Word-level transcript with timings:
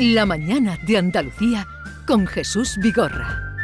La 0.00 0.26
mañana 0.26 0.76
de 0.88 0.98
Andalucía 0.98 1.68
con 2.04 2.26
Jesús 2.26 2.76
Vigorra. 2.82 3.54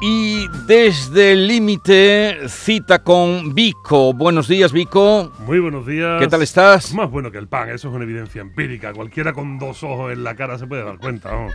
Y 0.00 0.46
desde 0.68 1.32
el 1.32 1.48
límite, 1.48 2.48
cita 2.48 3.02
con 3.02 3.52
Vico. 3.56 4.12
Buenos 4.12 4.46
días, 4.46 4.72
Vico. 4.72 5.32
Muy 5.40 5.58
buenos 5.58 5.84
días. 5.84 6.20
¿Qué 6.20 6.28
tal 6.28 6.42
estás? 6.42 6.94
Más 6.94 7.10
bueno 7.10 7.32
que 7.32 7.38
el 7.38 7.48
pan, 7.48 7.70
eso 7.70 7.88
es 7.88 7.94
una 7.94 8.04
evidencia 8.04 8.40
empírica. 8.40 8.92
Cualquiera 8.92 9.32
con 9.32 9.58
dos 9.58 9.82
ojos 9.82 10.12
en 10.12 10.22
la 10.22 10.36
cara 10.36 10.58
se 10.58 10.68
puede 10.68 10.84
dar 10.84 10.98
cuenta, 10.98 11.32
¿no? 11.32 11.48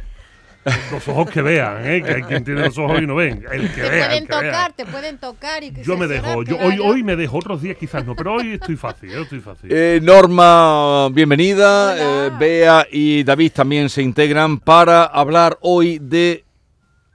Dos 0.91 1.07
ojos 1.07 1.29
que 1.29 1.41
vean, 1.41 1.85
¿eh? 1.85 2.02
Que 2.03 2.11
hay 2.16 2.21
quien 2.23 2.43
tiene 2.43 2.61
dos 2.63 2.77
ojos 2.77 3.02
y 3.02 3.07
no 3.07 3.16
ven. 3.16 3.45
El 3.52 3.71
que 3.73 3.81
Te 3.81 3.89
vea. 3.89 4.07
pueden 4.07 4.23
el 4.23 4.27
que 4.27 4.35
vea. 4.35 4.52
tocar, 4.52 4.73
te 4.73 4.85
pueden 4.85 5.17
tocar 5.17 5.63
y 5.63 5.71
Yo 5.81 5.97
me 5.97 6.07
dejo. 6.07 6.43
Yo, 6.43 6.57
hoy, 6.59 6.77
hoy 6.83 7.03
me 7.03 7.16
dejo, 7.16 7.38
otros 7.38 7.61
días 7.61 7.77
quizás 7.77 8.05
no, 8.05 8.16
pero 8.16 8.33
hoy 8.33 8.53
estoy 8.53 8.75
fácil, 8.75 9.09
yo 9.09 9.21
estoy 9.21 9.39
fácil. 9.39 9.70
Eh, 9.71 9.99
Norma, 10.03 11.07
bienvenida. 11.09 11.95
Eh, 12.27 12.31
Bea 12.38 12.85
y 12.91 13.23
David 13.23 13.52
también 13.53 13.89
se 13.89 14.02
integran 14.02 14.59
para 14.59 15.05
hablar 15.05 15.57
hoy 15.61 15.99
de 16.02 16.43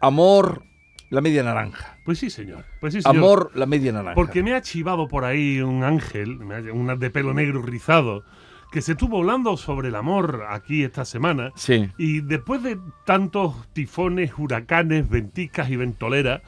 amor, 0.00 0.62
la 1.10 1.20
media 1.20 1.42
naranja. 1.42 1.98
Pues 2.04 2.18
sí, 2.18 2.30
señor. 2.30 2.64
Pues 2.80 2.94
sí, 2.94 3.02
señor. 3.02 3.16
Amor, 3.16 3.50
la 3.54 3.66
media 3.66 3.92
naranja. 3.92 4.14
Porque 4.14 4.42
me 4.42 4.54
ha 4.54 4.62
chivado 4.62 5.08
por 5.08 5.24
ahí 5.24 5.60
un 5.60 5.84
ángel, 5.84 6.38
una 6.72 6.96
de 6.96 7.10
pelo 7.10 7.34
negro 7.34 7.62
rizado, 7.62 8.24
que 8.72 8.80
se 8.80 8.92
estuvo 8.92 9.18
hablando 9.18 9.56
sobre 9.58 9.88
el 9.88 9.94
amor 9.94 10.46
aquí 10.48 10.82
esta 10.82 11.04
semana. 11.04 11.52
Sí. 11.54 11.90
Y 11.98 12.22
después 12.22 12.62
de 12.62 12.78
tantos 13.04 13.54
tifones, 13.74 14.32
huracanes, 14.38 15.08
venticas 15.10 15.68
y 15.68 15.76
ventoleras, 15.76 16.40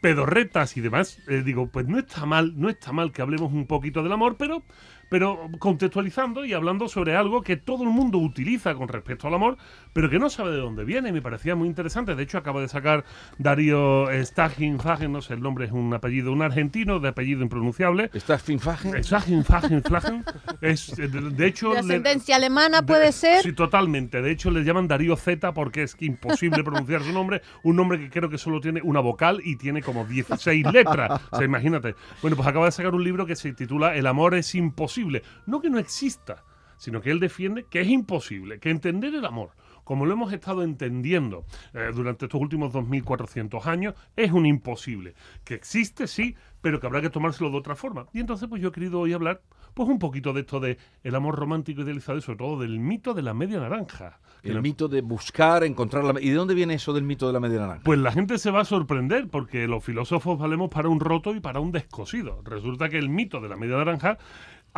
pedorretas 0.00 0.76
y 0.76 0.80
demás, 0.80 1.20
eh, 1.28 1.42
digo, 1.44 1.68
pues 1.68 1.86
no 1.86 1.98
está 2.00 2.26
mal, 2.26 2.54
no 2.56 2.68
está 2.68 2.90
mal 2.92 3.12
que 3.12 3.22
hablemos 3.22 3.52
un 3.52 3.66
poquito 3.66 4.02
del 4.02 4.12
amor, 4.12 4.36
pero, 4.36 4.64
pero 5.08 5.48
contextualizando 5.58 6.44
y 6.44 6.52
hablando 6.52 6.88
sobre 6.88 7.16
algo 7.16 7.42
que 7.42 7.56
todo 7.56 7.84
el 7.84 7.90
mundo 7.90 8.18
utiliza 8.18 8.74
con 8.74 8.88
respecto 8.88 9.26
al 9.28 9.34
amor, 9.34 9.56
pero 9.92 10.10
que 10.10 10.18
no 10.18 10.28
sabe 10.30 10.50
de 10.52 10.58
dónde 10.58 10.84
viene. 10.84 11.08
y 11.08 11.12
Me 11.12 11.22
parecía 11.22 11.54
muy 11.56 11.68
interesante. 11.68 12.14
De 12.14 12.22
hecho, 12.22 12.38
acaba 12.38 12.60
de 12.60 12.68
sacar 12.68 13.04
Darío 13.38 14.08
Stagin 14.24 14.78
Fagen, 14.80 15.12
no 15.12 15.22
sé, 15.22 15.34
el 15.34 15.40
nombre 15.40 15.66
es 15.66 15.72
un 15.72 15.92
apellido, 15.94 16.32
un 16.32 16.42
argentino 16.42 17.00
de 17.00 17.08
apellido 17.08 17.42
impronunciable. 17.42 18.10
¿Estás 18.12 18.42
finfaje? 18.42 19.02
Stagin 19.02 19.44
Fagen 19.44 19.82
Flagen. 19.82 20.24
Es, 20.60 20.94
de, 20.96 21.08
de 21.08 21.46
hecho, 21.46 21.68
De 21.68 21.74
le- 21.74 21.80
ascendencia 21.80 22.36
alemana 22.36 22.80
de- 22.80 22.86
puede 22.86 23.12
ser. 23.12 23.42
Sí, 23.42 23.52
totalmente. 23.52 24.20
De 24.22 24.30
hecho, 24.30 24.50
le 24.50 24.64
llaman 24.64 24.88
Darío 24.88 25.16
Z 25.16 25.52
porque 25.54 25.84
es 25.84 25.96
imposible 26.00 26.62
pronunciar 26.64 27.02
su 27.02 27.12
nombre. 27.12 27.42
Un 27.62 27.76
nombre 27.76 27.98
que 27.98 28.10
creo 28.10 28.28
que 28.28 28.38
solo 28.38 28.60
tiene 28.60 28.80
una 28.82 29.00
vocal 29.00 29.40
y 29.44 29.56
tiene 29.56 29.82
como 29.82 30.04
16 30.04 30.66
letras. 30.72 31.20
O 31.30 31.36
sea, 31.36 31.44
imagínate. 31.44 31.94
Bueno, 32.22 32.36
pues 32.36 32.48
acaba 32.48 32.66
de 32.66 32.72
sacar 32.72 32.94
un 32.94 33.04
libro 33.04 33.24
que 33.26 33.36
se 33.36 33.52
titula 33.52 33.94
El 33.94 34.06
amor 34.06 34.34
es 34.34 34.54
imposible. 34.54 34.97
No 35.46 35.60
que 35.60 35.70
no 35.70 35.78
exista, 35.78 36.44
sino 36.76 37.00
que 37.00 37.10
él 37.10 37.20
defiende 37.20 37.66
que 37.68 37.80
es 37.80 37.88
imposible, 37.88 38.58
que 38.60 38.70
entender 38.70 39.14
el 39.14 39.24
amor 39.24 39.50
como 39.88 40.04
lo 40.04 40.12
hemos 40.12 40.34
estado 40.34 40.64
entendiendo 40.64 41.46
eh, 41.72 41.90
durante 41.94 42.26
estos 42.26 42.38
últimos 42.38 42.74
2.400 42.74 43.64
años, 43.64 43.94
es 44.16 44.30
un 44.32 44.44
imposible. 44.44 45.14
Que 45.44 45.54
existe, 45.54 46.06
sí, 46.06 46.36
pero 46.60 46.78
que 46.78 46.86
habrá 46.86 47.00
que 47.00 47.08
tomárselo 47.08 47.48
de 47.50 47.56
otra 47.56 47.74
forma. 47.74 48.04
Y 48.12 48.20
entonces, 48.20 48.50
pues 48.50 48.60
yo 48.60 48.68
he 48.68 48.72
querido 48.72 49.00
hoy 49.00 49.14
hablar, 49.14 49.40
pues 49.72 49.88
un 49.88 49.98
poquito 49.98 50.34
de 50.34 50.40
esto 50.42 50.60
de 50.60 50.76
el 51.04 51.14
amor 51.14 51.36
romántico 51.36 51.80
idealizado 51.80 52.18
y 52.18 52.20
sobre 52.20 52.36
todo 52.36 52.60
del 52.60 52.78
mito 52.80 53.14
de 53.14 53.22
la 53.22 53.32
media 53.32 53.60
naranja. 53.60 54.20
El 54.42 54.56
no- 54.56 54.60
mito 54.60 54.88
de 54.88 55.00
buscar, 55.00 55.64
encontrar 55.64 56.04
la... 56.04 56.20
¿Y 56.20 56.28
de 56.28 56.34
dónde 56.36 56.52
viene 56.54 56.74
eso 56.74 56.92
del 56.92 57.04
mito 57.04 57.26
de 57.26 57.32
la 57.32 57.40
media 57.40 57.60
naranja? 57.60 57.80
Pues 57.82 57.98
la 57.98 58.12
gente 58.12 58.36
se 58.36 58.50
va 58.50 58.60
a 58.60 58.64
sorprender 58.66 59.28
porque 59.28 59.66
los 59.68 59.82
filósofos 59.82 60.38
valemos 60.38 60.68
para 60.68 60.90
un 60.90 61.00
roto 61.00 61.34
y 61.34 61.40
para 61.40 61.60
un 61.60 61.72
descosido. 61.72 62.42
Resulta 62.44 62.90
que 62.90 62.98
el 62.98 63.08
mito 63.08 63.40
de 63.40 63.48
la 63.48 63.56
media 63.56 63.78
naranja 63.78 64.18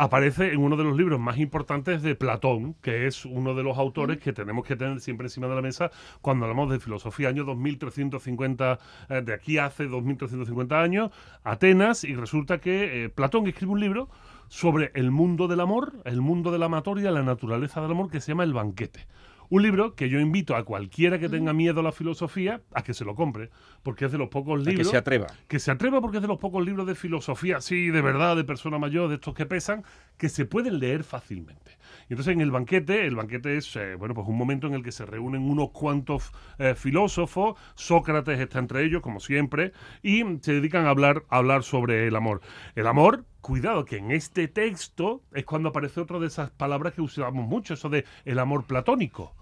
aparece 0.01 0.51
en 0.51 0.61
uno 0.61 0.77
de 0.77 0.83
los 0.83 0.97
libros 0.97 1.19
más 1.19 1.37
importantes 1.37 2.01
de 2.01 2.15
Platón, 2.15 2.73
que 2.81 3.05
es 3.05 3.23
uno 3.23 3.53
de 3.53 3.61
los 3.61 3.77
autores 3.77 4.17
que 4.17 4.33
tenemos 4.33 4.65
que 4.65 4.75
tener 4.75 4.99
siempre 4.99 5.27
encima 5.27 5.45
de 5.47 5.53
la 5.53 5.61
mesa 5.61 5.91
cuando 6.21 6.45
hablamos 6.45 6.71
de 6.71 6.79
filosofía, 6.79 7.29
año 7.29 7.43
2350, 7.43 8.79
eh, 9.09 9.21
de 9.21 9.31
aquí 9.31 9.59
hace 9.59 9.85
2350 9.85 10.81
años, 10.81 11.11
Atenas, 11.43 12.03
y 12.03 12.15
resulta 12.15 12.57
que 12.57 13.03
eh, 13.03 13.09
Platón 13.09 13.45
escribe 13.45 13.73
un 13.73 13.79
libro 13.79 14.09
sobre 14.47 14.89
el 14.95 15.11
mundo 15.11 15.47
del 15.47 15.59
amor, 15.59 15.93
el 16.03 16.19
mundo 16.19 16.51
de 16.51 16.57
la 16.57 16.65
amatoria, 16.65 17.11
la 17.11 17.21
naturaleza 17.21 17.79
del 17.79 17.91
amor, 17.91 18.09
que 18.09 18.21
se 18.21 18.31
llama 18.31 18.43
El 18.43 18.53
banquete. 18.53 19.05
Un 19.51 19.63
libro 19.63 19.95
que 19.95 20.07
yo 20.07 20.21
invito 20.21 20.55
a 20.55 20.63
cualquiera 20.63 21.19
que 21.19 21.27
tenga 21.27 21.51
miedo 21.51 21.81
a 21.81 21.83
la 21.83 21.91
filosofía 21.91 22.61
a 22.73 22.83
que 22.83 22.93
se 22.93 23.03
lo 23.03 23.15
compre, 23.15 23.49
porque 23.83 24.05
es 24.05 24.11
de 24.13 24.17
los 24.17 24.29
pocos 24.29 24.61
A 24.61 24.63
que 24.63 24.69
libros 24.69 24.87
se 24.87 24.95
atreva. 24.95 25.27
que 25.49 25.59
se 25.59 25.71
atreva 25.71 25.99
porque 25.99 26.19
es 26.19 26.21
de 26.21 26.29
los 26.29 26.37
pocos 26.37 26.65
libros 26.65 26.87
de 26.87 26.95
filosofía, 26.95 27.59
sí, 27.59 27.89
de 27.89 28.01
verdad, 28.01 28.37
de 28.37 28.45
persona 28.45 28.79
mayor, 28.79 29.09
de 29.09 29.15
estos 29.15 29.33
que 29.33 29.45
pesan, 29.45 29.83
que 30.15 30.29
se 30.29 30.45
pueden 30.45 30.79
leer 30.79 31.03
fácilmente. 31.03 31.71
Y 32.07 32.13
entonces 32.13 32.33
en 32.33 32.39
el 32.39 32.49
banquete, 32.49 33.05
el 33.05 33.17
banquete 33.17 33.57
es, 33.57 33.75
eh, 33.75 33.95
bueno, 33.95 34.13
pues 34.13 34.25
un 34.25 34.37
momento 34.37 34.67
en 34.67 34.73
el 34.73 34.83
que 34.83 34.93
se 34.93 35.05
reúnen 35.05 35.41
unos 35.41 35.71
cuantos 35.71 36.31
eh, 36.57 36.73
filósofos, 36.73 37.59
Sócrates 37.75 38.39
está 38.39 38.59
entre 38.59 38.85
ellos, 38.85 39.01
como 39.01 39.19
siempre, 39.19 39.73
y 40.01 40.23
se 40.39 40.53
dedican 40.53 40.85
a 40.85 40.91
hablar, 40.91 41.25
a 41.27 41.39
hablar 41.39 41.63
sobre 41.63 42.07
el 42.07 42.15
amor. 42.15 42.39
El 42.73 42.87
amor, 42.87 43.25
cuidado, 43.41 43.83
que 43.83 43.97
en 43.97 44.11
este 44.11 44.47
texto 44.47 45.23
es 45.33 45.43
cuando 45.43 45.67
aparece 45.67 45.99
otra 45.99 46.19
de 46.19 46.27
esas 46.27 46.51
palabras 46.51 46.93
que 46.93 47.01
usamos 47.01 47.45
mucho, 47.45 47.73
eso 47.73 47.89
de 47.89 48.05
el 48.23 48.39
amor 48.39 48.63
platónico. 48.63 49.35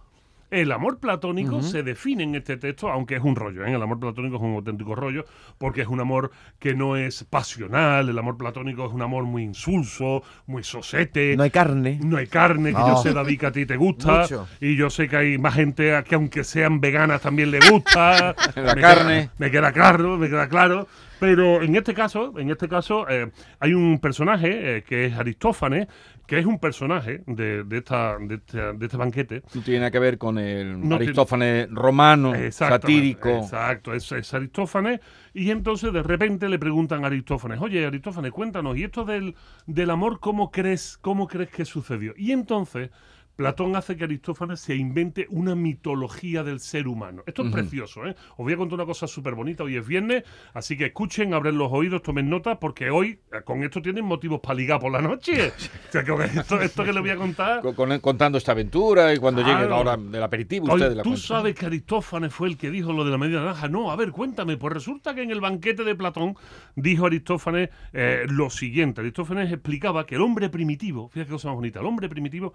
El 0.51 0.71
amor 0.71 0.99
platónico 0.99 1.61
se 1.61 1.83
define 1.83 2.23
en 2.23 2.33
este 2.35 2.57
texto, 2.57 2.89
aunque 2.89 3.15
es 3.17 3.21
un 3.23 3.35
rollo, 3.35 3.65
¿eh? 3.65 3.71
el 3.73 3.81
amor 3.81 3.99
platónico 3.99 4.37
es 4.37 4.41
un 4.41 4.55
auténtico 4.55 4.95
rollo, 4.95 5.25
porque 5.59 5.81
es 5.81 5.87
un 5.87 5.99
amor 5.99 6.31
que 6.57 6.73
no 6.73 6.95
es 6.97 7.23
pasional, 7.23 8.09
el 8.09 8.17
amor 8.17 8.35
platónico 8.37 8.85
es 8.87 8.91
un 8.91 9.01
amor 9.03 9.25
muy 9.25 9.43
insulso, 9.43 10.23
muy 10.47 10.63
sosete. 10.63 11.35
No 11.37 11.43
hay 11.43 11.51
carne. 11.51 11.99
No 12.03 12.17
hay 12.17 12.27
carne, 12.27 12.69
que 12.71 12.79
No. 12.79 12.95
yo 12.95 12.97
sé, 12.97 13.13
David, 13.13 13.39
que 13.39 13.45
a 13.45 13.51
ti 13.51 13.65
te 13.67 13.77
gusta. 13.77 14.21
Mucho. 14.21 14.47
Y 14.59 14.75
yo 14.75 14.89
sé 14.89 15.07
que 15.07 15.17
hay 15.17 15.37
más 15.37 15.53
gente 15.53 15.95
a 15.95 16.03
que 16.03 16.15
aunque 16.15 16.43
sean 16.43 16.79
veganas 16.81 17.21
también 17.21 17.51
le 17.51 17.59
gusta. 17.69 18.35
La 18.55 18.73
Me 18.75 18.81
carne. 18.81 19.19
queda- 19.21 19.33
me 19.37 19.51
queda 19.51 19.71
claro, 19.71 20.17
me 20.17 20.29
queda 20.29 20.47
claro. 20.49 20.87
Pero 21.19 21.61
en 21.61 21.75
este 21.75 21.93
caso, 21.93 22.33
en 22.39 22.49
este 22.49 22.69
caso, 22.69 23.05
eh, 23.09 23.29
hay 23.59 23.73
un 23.73 23.99
personaje 23.99 24.77
eh, 24.77 24.83
que 24.83 25.05
es 25.07 25.13
Aristófanes, 25.17 25.87
que 26.29 26.37
es 26.37 26.45
un 26.45 26.59
personaje 26.59 27.23
de, 27.25 27.63
de 27.63 27.77
esta, 27.79 28.15
de, 28.19 28.35
este, 28.35 28.57
de 28.73 28.85
este 28.85 28.97
banquete. 28.97 29.41
No 29.55 29.61
tiene 29.63 29.89
que 29.89 29.97
ver 29.97 30.19
con 30.19 30.37
el 30.37 30.73
No 30.75 30.81
tiene- 30.81 30.95
Aristófanes 31.05 31.67
romano, 31.71 32.33
satírico. 32.51 33.29
Exacto, 33.29 33.95
es, 33.95 34.11
es 34.11 34.31
Aristófanes. 34.31 34.99
Y 35.33 35.49
entonces 35.49 35.91
de 35.91 36.03
repente 36.03 36.47
le 36.47 36.59
preguntan 36.59 37.03
a 37.03 37.07
Aristófanes, 37.07 37.59
oye 37.59 37.83
Aristófanes, 37.83 38.31
cuéntanos, 38.31 38.77
¿y 38.77 38.83
esto 38.83 39.05
del, 39.05 39.33
del 39.65 39.89
amor 39.89 40.19
cómo 40.19 40.51
crees, 40.51 40.99
cómo 41.01 41.27
crees 41.27 41.49
que 41.49 41.65
sucedió? 41.65 42.13
Y 42.15 42.31
entonces 42.31 42.91
Platón 43.39 43.73
hace 43.77 43.95
que 43.95 44.03
Aristófanes 44.03 44.59
se 44.59 44.75
invente 44.75 45.25
una 45.29 45.55
mitología 45.55 46.43
del 46.43 46.59
ser 46.59 46.89
humano. 46.89 47.23
Esto 47.25 47.43
es 47.45 47.53
precioso, 47.53 48.05
¿eh? 48.05 48.13
Os 48.31 48.39
voy 48.39 48.51
a 48.51 48.57
contar 48.57 48.75
una 48.75 48.85
cosa 48.85 49.07
súper 49.07 49.33
bonita. 49.33 49.63
Hoy 49.63 49.77
es 49.77 49.87
viernes, 49.87 50.25
así 50.53 50.75
que 50.75 50.87
escuchen, 50.87 51.33
abren 51.33 51.57
los 51.57 51.71
oídos, 51.71 52.01
tomen 52.01 52.29
nota, 52.29 52.59
porque 52.59 52.89
hoy 52.89 53.17
eh, 53.31 53.37
con 53.45 53.63
esto 53.63 53.81
tienen 53.81 54.03
motivos 54.03 54.41
para 54.41 54.55
ligar 54.55 54.81
por 54.81 54.91
la 54.91 55.01
noche. 55.01 55.53
o 55.89 55.91
sea, 55.91 56.03
con 56.03 56.21
esto, 56.21 56.59
esto 56.59 56.83
que 56.83 56.91
les 56.91 57.01
voy 57.01 57.11
a 57.11 57.15
contar... 57.15 57.61
Co- 57.61 57.73
con- 57.73 57.97
contando 58.01 58.37
esta 58.37 58.51
aventura 58.51 59.13
y 59.13 59.17
cuando 59.19 59.41
llegue 59.41 59.69
la 59.69 59.77
hora 59.77 59.95
del 59.95 60.21
aperitivo, 60.21 60.65
Oye, 60.65 60.73
ustedes 60.83 60.97
la 60.97 61.03
¿Tú 61.03 61.15
sabes 61.15 61.55
que 61.55 61.65
Aristófanes 61.65 62.33
fue 62.33 62.49
el 62.49 62.57
que 62.57 62.69
dijo 62.69 62.91
lo 62.91 63.05
de 63.05 63.11
la 63.11 63.17
media 63.17 63.39
naranja? 63.39 63.69
No, 63.69 63.89
a 63.89 63.95
ver, 63.95 64.11
cuéntame. 64.11 64.57
Pues 64.57 64.73
resulta 64.73 65.15
que 65.15 65.21
en 65.23 65.31
el 65.31 65.39
banquete 65.39 65.85
de 65.85 65.95
Platón 65.95 66.35
dijo 66.75 67.05
Aristófanes 67.05 67.69
eh, 67.93 68.25
lo 68.27 68.49
siguiente. 68.49 68.99
Aristófanes 68.99 69.49
explicaba 69.49 70.05
que 70.05 70.15
el 70.15 70.21
hombre 70.23 70.49
primitivo, 70.49 71.07
fíjate 71.07 71.27
qué 71.29 71.31
cosa 71.35 71.47
más 71.47 71.55
bonita, 71.55 71.79
el 71.79 71.85
hombre 71.85 72.09
primitivo 72.09 72.53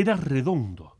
era 0.00 0.14
redondo. 0.14 0.96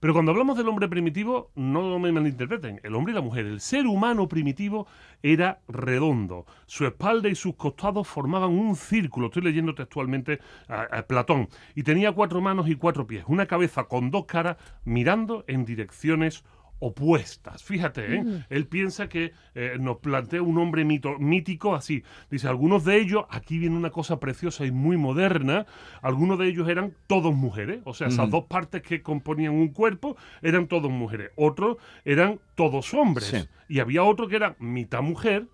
Pero 0.00 0.12
cuando 0.12 0.32
hablamos 0.32 0.58
del 0.58 0.68
hombre 0.68 0.86
primitivo, 0.86 1.50
no 1.54 1.98
me 1.98 2.12
malinterpreten, 2.12 2.78
el 2.82 2.94
hombre 2.94 3.12
y 3.12 3.14
la 3.14 3.22
mujer, 3.22 3.46
el 3.46 3.62
ser 3.62 3.86
humano 3.86 4.28
primitivo 4.28 4.86
era 5.22 5.60
redondo. 5.66 6.44
Su 6.66 6.84
espalda 6.84 7.30
y 7.30 7.34
sus 7.34 7.54
costados 7.54 8.06
formaban 8.06 8.50
un 8.50 8.76
círculo, 8.76 9.28
estoy 9.28 9.44
leyendo 9.44 9.74
textualmente 9.74 10.40
a, 10.68 10.82
a 10.82 11.06
Platón, 11.06 11.48
y 11.74 11.84
tenía 11.84 12.12
cuatro 12.12 12.42
manos 12.42 12.68
y 12.68 12.74
cuatro 12.74 13.06
pies, 13.06 13.24
una 13.28 13.46
cabeza 13.46 13.84
con 13.84 14.10
dos 14.10 14.26
caras 14.26 14.58
mirando 14.84 15.42
en 15.46 15.64
direcciones 15.64 16.44
opuestas. 16.86 17.62
Fíjate, 17.64 18.16
¿eh? 18.16 18.44
él 18.50 18.66
piensa 18.66 19.08
que 19.08 19.32
eh, 19.54 19.76
nos 19.80 19.98
plantea 19.98 20.42
un 20.42 20.58
hombre 20.58 20.84
mito- 20.84 21.18
mítico 21.18 21.74
así. 21.74 22.02
Dice, 22.30 22.46
algunos 22.48 22.84
de 22.84 22.98
ellos, 22.98 23.24
aquí 23.30 23.58
viene 23.58 23.76
una 23.76 23.90
cosa 23.90 24.20
preciosa 24.20 24.66
y 24.66 24.70
muy 24.70 24.96
moderna, 24.96 25.66
algunos 26.02 26.38
de 26.38 26.48
ellos 26.48 26.68
eran 26.68 26.94
todos 27.06 27.34
mujeres, 27.34 27.80
o 27.84 27.94
sea, 27.94 28.08
esas 28.08 28.28
dos 28.30 28.44
partes 28.44 28.82
que 28.82 29.02
componían 29.02 29.52
un 29.54 29.68
cuerpo 29.68 30.16
eran 30.42 30.66
todos 30.68 30.90
mujeres, 30.90 31.30
otros 31.36 31.78
eran 32.04 32.38
todos 32.54 32.92
hombres, 32.94 33.26
Sí. 33.28 33.48
y 33.68 33.80
había 33.80 34.02
otro 34.04 34.28
que 34.28 34.36
era 34.36 34.54
mitad 34.58 35.00
mujer 35.02 35.46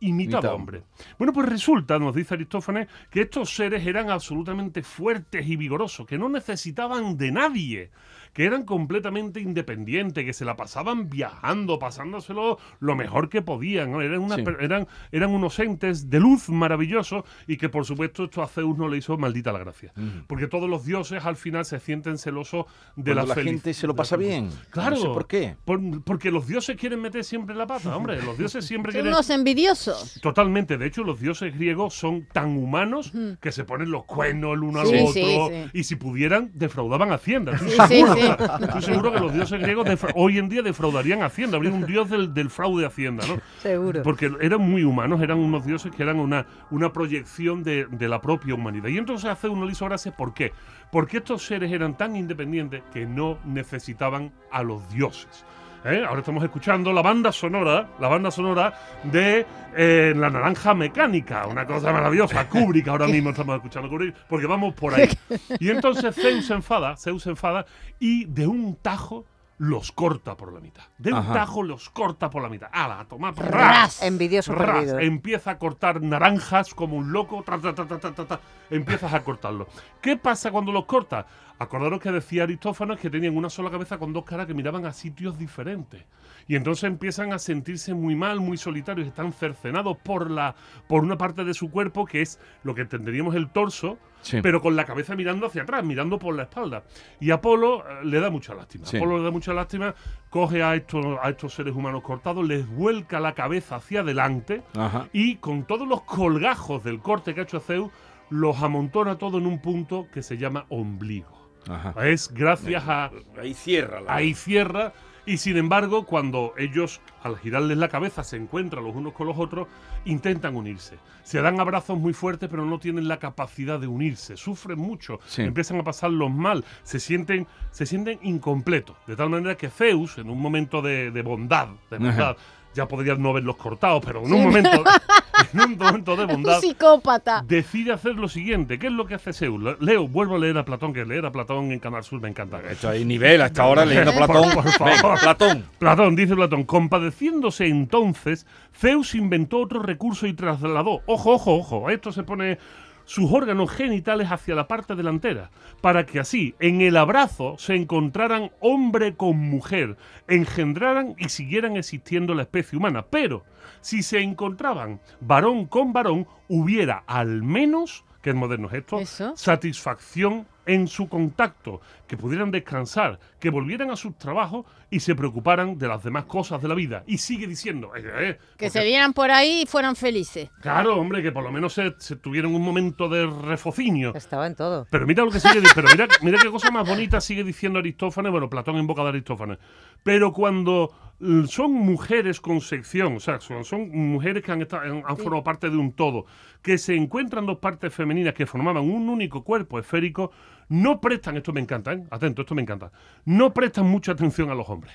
y 0.00 0.12
mitad, 0.12 0.38
Mitad 0.38 0.54
hombre. 0.54 0.82
Bueno, 1.18 1.32
pues 1.32 1.48
resulta, 1.48 1.98
nos 1.98 2.14
dice 2.14 2.34
Aristófanes, 2.34 2.86
que 3.10 3.22
estos 3.22 3.52
seres 3.54 3.84
eran 3.84 4.10
absolutamente 4.10 4.82
fuertes 4.84 5.44
y 5.48 5.56
vigorosos, 5.56 6.06
que 6.06 6.16
no 6.16 6.28
necesitaban 6.28 7.16
de 7.16 7.32
nadie, 7.32 7.90
que 8.32 8.44
eran 8.44 8.64
completamente 8.64 9.40
independientes, 9.40 10.24
que 10.24 10.32
se 10.32 10.44
la 10.44 10.56
pasaban 10.56 11.08
viajando, 11.08 11.78
pasándoselo 11.78 12.58
lo 12.80 12.96
mejor 12.96 13.28
que 13.28 13.42
podían. 13.42 13.92
¿no? 13.92 14.00
Eran, 14.00 14.20
unas 14.20 14.38
Sí. 14.38 14.42
per- 14.42 14.58
eran, 14.60 14.86
eran 15.12 15.30
unos 15.30 15.58
entes 15.58 16.08
de 16.10 16.20
luz 16.20 16.48
maravillosos 16.48 17.24
y 17.46 17.56
que 17.56 17.68
por 17.68 17.84
supuesto 17.84 18.24
esto 18.24 18.42
a 18.42 18.46
Zeus 18.48 18.76
no 18.78 18.88
le 18.88 18.98
hizo 18.98 19.16
maldita 19.16 19.52
la 19.52 19.58
gracia. 19.58 19.92
Porque 20.26 20.46
todos 20.46 20.68
los 20.68 20.84
dioses 20.84 21.24
al 21.24 21.36
final 21.36 21.64
se 21.64 21.80
sienten 21.80 22.18
celosos 22.18 22.66
de 22.96 23.12
Cuando 23.14 23.34
la, 23.34 23.34
la 23.36 23.42
gente 23.42 23.74
se 23.74 23.86
lo 23.86 23.94
pasa 23.94 24.16
bien. 24.16 24.50
Claro. 24.70 24.96
No 24.96 25.02
sé 25.02 25.08
por 25.08 25.26
qué. 25.26 25.56
Por- 25.64 26.02
porque 26.04 26.30
los 26.30 26.46
dioses 26.46 26.76
quieren 26.76 27.00
meter 27.00 27.24
siempre 27.24 27.54
la 27.54 27.66
pata, 27.66 27.96
hombre. 27.96 28.22
Los 28.22 28.38
dioses 28.38 28.64
siempre 28.64 28.92
Son 28.92 29.00
quieren... 29.00 29.12
unos 29.14 29.30
envidiosos. 29.30 30.18
Totalmente. 30.22 30.78
De 30.78 30.86
hecho, 30.86 31.02
los 31.04 31.20
dioses 31.20 31.54
griegos 31.54 31.94
son 31.94 32.26
tan 32.32 32.56
humanos 32.56 33.12
que 33.40 33.52
se 33.52 33.64
ponen 33.64 33.90
los 33.90 34.04
cuernos 34.04 34.54
el 34.54 34.62
uno 34.62 34.80
al 34.80 34.86
otro. 34.86 35.12
sí, 35.12 35.22
sí. 35.22 35.70
Y 35.72 35.84
si 35.84 35.96
pudieran, 35.96 36.50
defraudaban 36.54 37.12
Hacienda. 37.12 37.52
Estoy 37.52 37.70
Sí, 37.70 37.76
seguro, 37.88 38.14
sí, 38.14 38.17
sí. 38.17 38.17
Estoy 38.18 38.82
seguro 38.82 39.12
que 39.12 39.20
los 39.20 39.32
dioses 39.32 39.60
griegos 39.60 39.86
hoy 40.14 40.38
en 40.38 40.48
día 40.48 40.62
defraudarían 40.62 41.22
Hacienda. 41.22 41.56
Habría 41.56 41.72
un 41.72 41.86
dios 41.86 42.10
del, 42.10 42.34
del 42.34 42.50
fraude 42.50 42.86
Hacienda, 42.86 43.26
¿no? 43.26 43.38
Seguro. 43.62 44.02
Porque 44.02 44.30
eran 44.40 44.60
muy 44.60 44.84
humanos, 44.84 45.20
eran 45.20 45.38
unos 45.38 45.64
dioses 45.64 45.92
que 45.94 46.02
eran 46.02 46.18
una, 46.18 46.46
una 46.70 46.92
proyección 46.92 47.62
de, 47.62 47.86
de 47.90 48.08
la 48.08 48.20
propia 48.20 48.54
humanidad. 48.54 48.88
Y 48.88 48.98
entonces 48.98 49.30
hace 49.30 49.48
uno 49.48 49.64
le 49.64 49.72
hizo 49.72 49.84
gracia, 49.84 50.12
¿por 50.16 50.34
qué? 50.34 50.52
Porque 50.90 51.18
estos 51.18 51.44
seres 51.44 51.70
eran 51.72 51.96
tan 51.96 52.16
independientes 52.16 52.82
que 52.92 53.06
no 53.06 53.38
necesitaban 53.44 54.32
a 54.50 54.62
los 54.62 54.88
dioses. 54.90 55.44
¿Eh? 55.84 56.04
Ahora 56.06 56.20
estamos 56.20 56.42
escuchando 56.42 56.92
la 56.92 57.02
banda 57.02 57.30
sonora, 57.30 57.88
la 58.00 58.08
banda 58.08 58.30
sonora 58.30 58.72
de 59.04 59.46
eh, 59.76 60.12
La 60.16 60.28
Naranja 60.28 60.74
Mecánica, 60.74 61.46
una 61.46 61.66
cosa 61.66 61.92
maravillosa, 61.92 62.48
Kubrick, 62.50 62.88
ahora 62.88 63.06
mismo 63.06 63.30
estamos 63.30 63.56
escuchando 63.56 63.88
Kubrick, 63.88 64.14
porque 64.28 64.46
vamos 64.46 64.74
por 64.74 64.94
ahí. 64.94 65.08
Y 65.60 65.70
entonces 65.70 66.14
Zeus 66.14 66.46
se 66.46 66.54
enfada, 66.54 66.96
Zeus 66.96 67.22
se 67.22 67.30
enfada 67.30 67.64
y 67.98 68.24
de 68.26 68.46
un 68.46 68.76
tajo 68.76 69.24
los 69.58 69.90
corta 69.90 70.36
por 70.36 70.52
la 70.52 70.60
mitad. 70.60 70.84
De 70.98 71.12
un 71.12 71.18
Ajá. 71.18 71.32
tajo 71.32 71.62
los 71.62 71.90
corta 71.90 72.30
por 72.30 72.42
la 72.42 72.48
mitad. 72.48 72.68
¡Hala, 72.72 73.04
toma! 73.08 73.32
Ras. 73.36 74.02
Envidioso 74.02 74.54
Ras, 74.54 74.70
perdido. 74.76 74.98
empieza 75.00 75.50
a 75.52 75.58
cortar 75.58 76.00
naranjas 76.00 76.74
como 76.74 76.96
un 76.96 77.12
loco, 77.12 77.42
tra, 77.42 77.58
tra, 77.58 77.74
tra, 77.74 78.40
empiezas 78.70 79.12
a 79.12 79.22
cortarlos. 79.24 79.66
¿Qué 80.00 80.16
pasa 80.16 80.52
cuando 80.52 80.70
los 80.70 80.84
cortas? 80.84 81.26
Acordaros 81.60 81.98
que 82.00 82.12
decía 82.12 82.44
Aristófanes 82.44 83.00
que 83.00 83.10
tenían 83.10 83.36
una 83.36 83.50
sola 83.50 83.70
cabeza 83.70 83.98
con 83.98 84.12
dos 84.12 84.24
caras 84.24 84.46
que 84.46 84.54
miraban 84.54 84.86
a 84.86 84.92
sitios 84.92 85.36
diferentes. 85.38 86.04
Y 86.46 86.54
entonces 86.56 86.84
empiezan 86.84 87.32
a 87.32 87.38
sentirse 87.38 87.92
muy 87.94 88.14
mal, 88.14 88.40
muy 88.40 88.56
solitarios, 88.56 89.06
están 89.08 89.32
cercenados 89.32 89.96
por, 89.98 90.30
la, 90.30 90.54
por 90.86 91.02
una 91.02 91.18
parte 91.18 91.44
de 91.44 91.52
su 91.54 91.70
cuerpo 91.70 92.06
que 92.06 92.22
es 92.22 92.38
lo 92.62 92.74
que 92.74 92.82
entenderíamos 92.82 93.34
el 93.34 93.50
torso, 93.50 93.98
Sí. 94.20 94.40
pero 94.42 94.60
con 94.60 94.74
la 94.74 94.84
cabeza 94.84 95.14
mirando 95.14 95.46
hacia 95.46 95.62
atrás, 95.62 95.84
mirando 95.84 96.18
por 96.18 96.34
la 96.34 96.44
espalda. 96.44 96.82
Y 97.20 97.30
Apolo 97.30 97.84
eh, 97.88 98.04
le 98.04 98.18
da 98.18 98.30
mucha 98.30 98.52
lástima. 98.54 98.84
Sí. 98.86 98.96
Apolo 98.96 99.18
le 99.18 99.24
da 99.24 99.30
mucha 99.30 99.52
lástima, 99.52 99.94
coge 100.30 100.62
a 100.62 100.74
estos, 100.74 101.04
a 101.22 101.28
estos 101.30 101.54
seres 101.54 101.74
humanos 101.74 102.02
cortados, 102.02 102.46
les 102.46 102.66
vuelca 102.68 103.20
la 103.20 103.34
cabeza 103.34 103.76
hacia 103.76 104.00
adelante 104.00 104.62
Ajá. 104.76 105.08
y 105.12 105.36
con 105.36 105.64
todos 105.66 105.86
los 105.86 106.02
colgajos 106.02 106.82
del 106.82 106.98
corte 107.00 107.32
que 107.34 107.40
ha 107.40 107.44
hecho 107.44 107.60
Zeus, 107.60 107.90
los 108.30 108.60
amontona 108.62 109.18
todo 109.18 109.38
en 109.38 109.46
un 109.46 109.60
punto 109.60 110.06
que 110.12 110.22
se 110.22 110.36
llama 110.36 110.66
ombligo. 110.68 111.37
Ajá. 111.68 111.94
Es 112.06 112.32
gracias 112.32 112.84
a 112.86 113.10
Ahí 113.40 113.54
cierra 113.54 114.00
la. 114.00 114.14
ahí 114.14 114.34
cierra 114.34 114.92
y 115.26 115.36
sin 115.36 115.58
embargo 115.58 116.06
cuando 116.06 116.54
ellos 116.56 117.00
al 117.22 117.36
girarles 117.36 117.76
la 117.76 117.88
cabeza 117.88 118.24
se 118.24 118.36
encuentran 118.36 118.82
los 118.84 118.94
unos 118.96 119.12
con 119.12 119.26
los 119.26 119.36
otros 119.38 119.68
intentan 120.06 120.56
unirse 120.56 120.96
se 121.22 121.42
dan 121.42 121.60
abrazos 121.60 121.98
muy 121.98 122.14
fuertes 122.14 122.48
pero 122.48 122.64
no 122.64 122.78
tienen 122.78 123.08
la 123.08 123.18
capacidad 123.18 123.78
de 123.78 123.86
unirse 123.86 124.38
sufren 124.38 124.78
mucho 124.78 125.20
Sí. 125.26 125.42
empiezan 125.42 125.78
a 125.80 125.84
pasarlos 125.84 126.30
mal 126.30 126.64
se 126.82 126.98
sienten 126.98 127.46
se 127.72 127.84
sienten 127.84 128.18
incompletos 128.22 128.96
de 129.06 129.16
tal 129.16 129.28
manera 129.28 129.54
que 129.56 129.68
Zeus 129.68 130.16
en 130.16 130.30
un 130.30 130.40
momento 130.40 130.80
de, 130.80 131.10
de 131.10 131.20
bondad 131.22 131.68
de 131.90 131.98
bondad 131.98 132.36
ya 132.78 132.86
podría 132.88 133.14
no 133.16 133.30
haberlos 133.30 133.56
cortado 133.56 134.00
pero 134.00 134.24
en 134.24 134.32
un 134.32 134.44
momento 134.44 134.84
en 135.52 135.60
un 135.60 135.76
momento 135.78 136.16
de 136.16 136.22
Un 136.24 136.28
bondad 136.30 136.60
psicópata. 136.60 137.44
decide 137.46 137.92
hacer 137.92 138.14
lo 138.14 138.28
siguiente. 138.28 138.78
¿Qué 138.78 138.86
es 138.86 138.92
lo 138.92 139.06
que 139.06 139.14
hace 139.14 139.32
Zeus? 139.32 139.60
Le- 139.62 139.76
Leo, 139.80 140.06
vuelvo 140.08 140.36
a 140.36 140.38
leer 140.38 140.56
a 140.58 140.64
Platón, 140.64 140.92
que 140.92 141.04
leer 141.04 141.26
a 141.26 141.32
Platón 141.32 141.72
en 141.72 141.78
Canal 141.78 142.02
Sur 142.04 142.20
me 142.20 142.28
encanta. 142.28 142.60
Esto 142.70 142.88
hay 142.88 143.04
nivel 143.04 143.40
hasta 143.42 143.62
ahora 143.62 143.84
leyendo 143.86 144.12
Platón. 144.12 144.50
por 144.52 144.68
favor. 144.72 145.18
Platón. 145.20 145.64
Platón, 145.78 146.16
dice 146.16 146.34
Platón, 146.34 146.64
compadeciéndose 146.64 147.66
entonces, 147.66 148.46
Zeus 148.76 149.14
inventó 149.14 149.58
otro 149.58 149.82
recurso 149.82 150.26
y 150.26 150.32
trasladó, 150.34 151.02
ojo, 151.06 151.32
ojo, 151.34 151.56
ojo, 151.56 151.90
esto 151.90 152.12
se 152.12 152.22
pone 152.22 152.58
sus 153.08 153.32
órganos 153.32 153.70
genitales 153.70 154.30
hacia 154.30 154.54
la 154.54 154.68
parte 154.68 154.94
delantera, 154.94 155.50
para 155.80 156.04
que 156.04 156.20
así, 156.20 156.54
en 156.60 156.82
el 156.82 156.94
abrazo, 156.98 157.56
se 157.56 157.74
encontraran 157.74 158.50
hombre 158.60 159.16
con 159.16 159.38
mujer, 159.38 159.96
engendraran 160.28 161.14
y 161.16 161.30
siguieran 161.30 161.78
existiendo 161.78 162.34
la 162.34 162.42
especie 162.42 162.76
humana. 162.76 163.06
Pero, 163.08 163.44
si 163.80 164.02
se 164.02 164.20
encontraban 164.20 165.00
varón 165.22 165.64
con 165.64 165.94
varón, 165.94 166.26
hubiera 166.48 167.02
al 167.06 167.42
menos, 167.42 168.04
que 168.20 168.28
es 168.28 168.36
moderno 168.36 168.68
es 168.68 168.74
esto, 168.74 168.98
Eso. 168.98 169.34
satisfacción 169.36 170.46
en 170.66 170.86
su 170.86 171.08
contacto, 171.08 171.80
que 172.06 172.18
pudieran 172.18 172.50
descansar, 172.50 173.18
que 173.38 173.50
volvieran 173.50 173.90
a 173.90 173.96
sus 173.96 174.16
trabajos 174.18 174.66
y 174.90 175.00
se 175.00 175.14
preocuparan 175.14 175.78
de 175.78 175.86
las 175.88 176.02
demás 176.02 176.24
cosas 176.24 176.60
de 176.62 176.68
la 176.68 176.74
vida. 176.74 177.04
Y 177.06 177.18
sigue 177.18 177.46
diciendo, 177.46 177.92
eh, 177.96 178.00
eh, 178.04 178.38
Que 178.56 178.66
porque- 178.66 178.70
se 178.70 178.84
vieran 178.84 179.12
por 179.12 179.30
ahí 179.30 179.62
y 179.62 179.66
fueran 179.66 179.94
felices. 179.96 180.50
Claro, 180.60 180.96
hombre, 180.96 181.22
que 181.22 181.30
por 181.32 181.44
lo 181.44 181.52
menos 181.52 181.72
se, 181.74 181.94
se 181.98 182.16
tuvieran 182.16 182.54
un 182.54 182.62
momento 182.62 183.08
de 183.08 183.26
refocinio. 183.26 184.14
Estaba 184.14 184.46
en 184.46 184.54
todo. 184.56 184.86
Pero 184.90 185.06
mira 185.06 185.24
lo 185.24 185.30
que 185.30 185.40
sigue 185.40 185.60
pero 185.74 185.88
mira, 185.92 186.08
mira 186.22 186.38
qué 186.42 186.50
cosa 186.50 186.70
más 186.70 186.88
bonita 186.88 187.20
sigue 187.20 187.44
diciendo 187.44 187.78
Aristófanes, 187.78 188.32
bueno, 188.32 188.48
Platón 188.50 188.76
en 188.76 188.86
boca 188.86 189.02
de 189.02 189.08
Aristófanes. 189.10 189.58
Pero 190.02 190.32
cuando 190.32 190.92
mm, 191.20 191.44
son 191.44 191.72
mujeres 191.72 192.40
con 192.40 192.60
sección, 192.60 193.16
o 193.16 193.20
sea, 193.20 193.40
son, 193.40 193.64
son 193.64 193.88
mujeres 193.90 194.42
que 194.42 194.52
han, 194.52 194.62
estado- 194.62 194.82
han- 194.82 195.02
han 195.06 195.16
formado 195.16 195.42
parte 195.44 195.68
de 195.70 195.76
un 195.76 195.92
todo, 195.92 196.26
que 196.62 196.78
se 196.78 196.94
encuentran 196.94 197.46
dos 197.46 197.58
partes 197.58 197.92
femeninas 197.92 198.34
que 198.34 198.46
formaban 198.46 198.82
un 198.84 199.08
único 199.08 199.42
cuerpo 199.44 199.78
esférico, 199.78 200.30
no 200.68 201.00
prestan, 201.00 201.36
esto 201.36 201.52
me 201.52 201.60
encanta, 201.60 201.92
¿eh? 201.92 202.04
atento, 202.10 202.42
esto 202.42 202.54
me 202.54 202.62
encanta, 202.62 202.90
no 203.24 203.52
prestan 203.52 203.86
mucha 203.86 204.12
atención 204.12 204.50
a 204.50 204.54
los 204.54 204.68
hombres. 204.68 204.94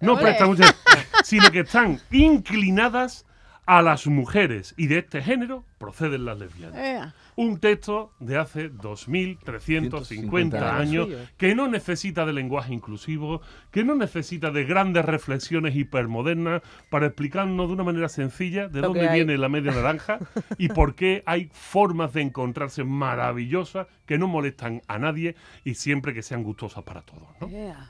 No 0.00 0.14
Ole. 0.14 0.22
prestan 0.22 0.48
mucha 0.48 0.74
sino 1.24 1.50
que 1.50 1.60
están 1.60 2.00
inclinadas 2.10 3.25
a 3.66 3.82
las 3.82 4.06
mujeres 4.06 4.74
y 4.76 4.86
de 4.86 4.98
este 4.98 5.22
género 5.22 5.64
proceden 5.78 6.24
las 6.24 6.38
lesbianas. 6.38 6.78
Ea. 6.78 7.14
Un 7.34 7.58
texto 7.58 8.12
de 8.20 8.38
hace 8.38 8.68
2350 8.68 10.04
150 10.04 10.76
años 10.78 11.08
años. 11.08 11.28
que 11.36 11.54
no 11.54 11.68
necesita 11.68 12.24
de 12.24 12.32
lenguaje 12.32 12.72
inclusivo, 12.72 13.42
que 13.70 13.84
no 13.84 13.94
necesita 13.94 14.50
de 14.50 14.64
grandes 14.64 15.04
reflexiones 15.04 15.74
hipermodernas 15.76 16.62
para 16.88 17.06
explicarnos 17.06 17.66
de 17.68 17.74
una 17.74 17.84
manera 17.84 18.08
sencilla 18.08 18.68
de 18.68 18.80
Lo 18.80 18.88
dónde 18.88 19.08
viene 19.08 19.36
la 19.36 19.48
media 19.48 19.72
naranja 19.72 20.18
y 20.58 20.68
por 20.68 20.94
qué 20.94 21.22
hay 21.26 21.50
formas 21.52 22.12
de 22.12 22.22
encontrarse 22.22 22.84
maravillosas 22.84 23.88
que 24.06 24.16
no 24.16 24.28
molestan 24.28 24.82
a 24.86 24.98
nadie 24.98 25.34
y 25.64 25.74
siempre 25.74 26.14
que 26.14 26.22
sean 26.22 26.42
gustosas 26.42 26.84
para 26.84 27.02
todos. 27.02 27.26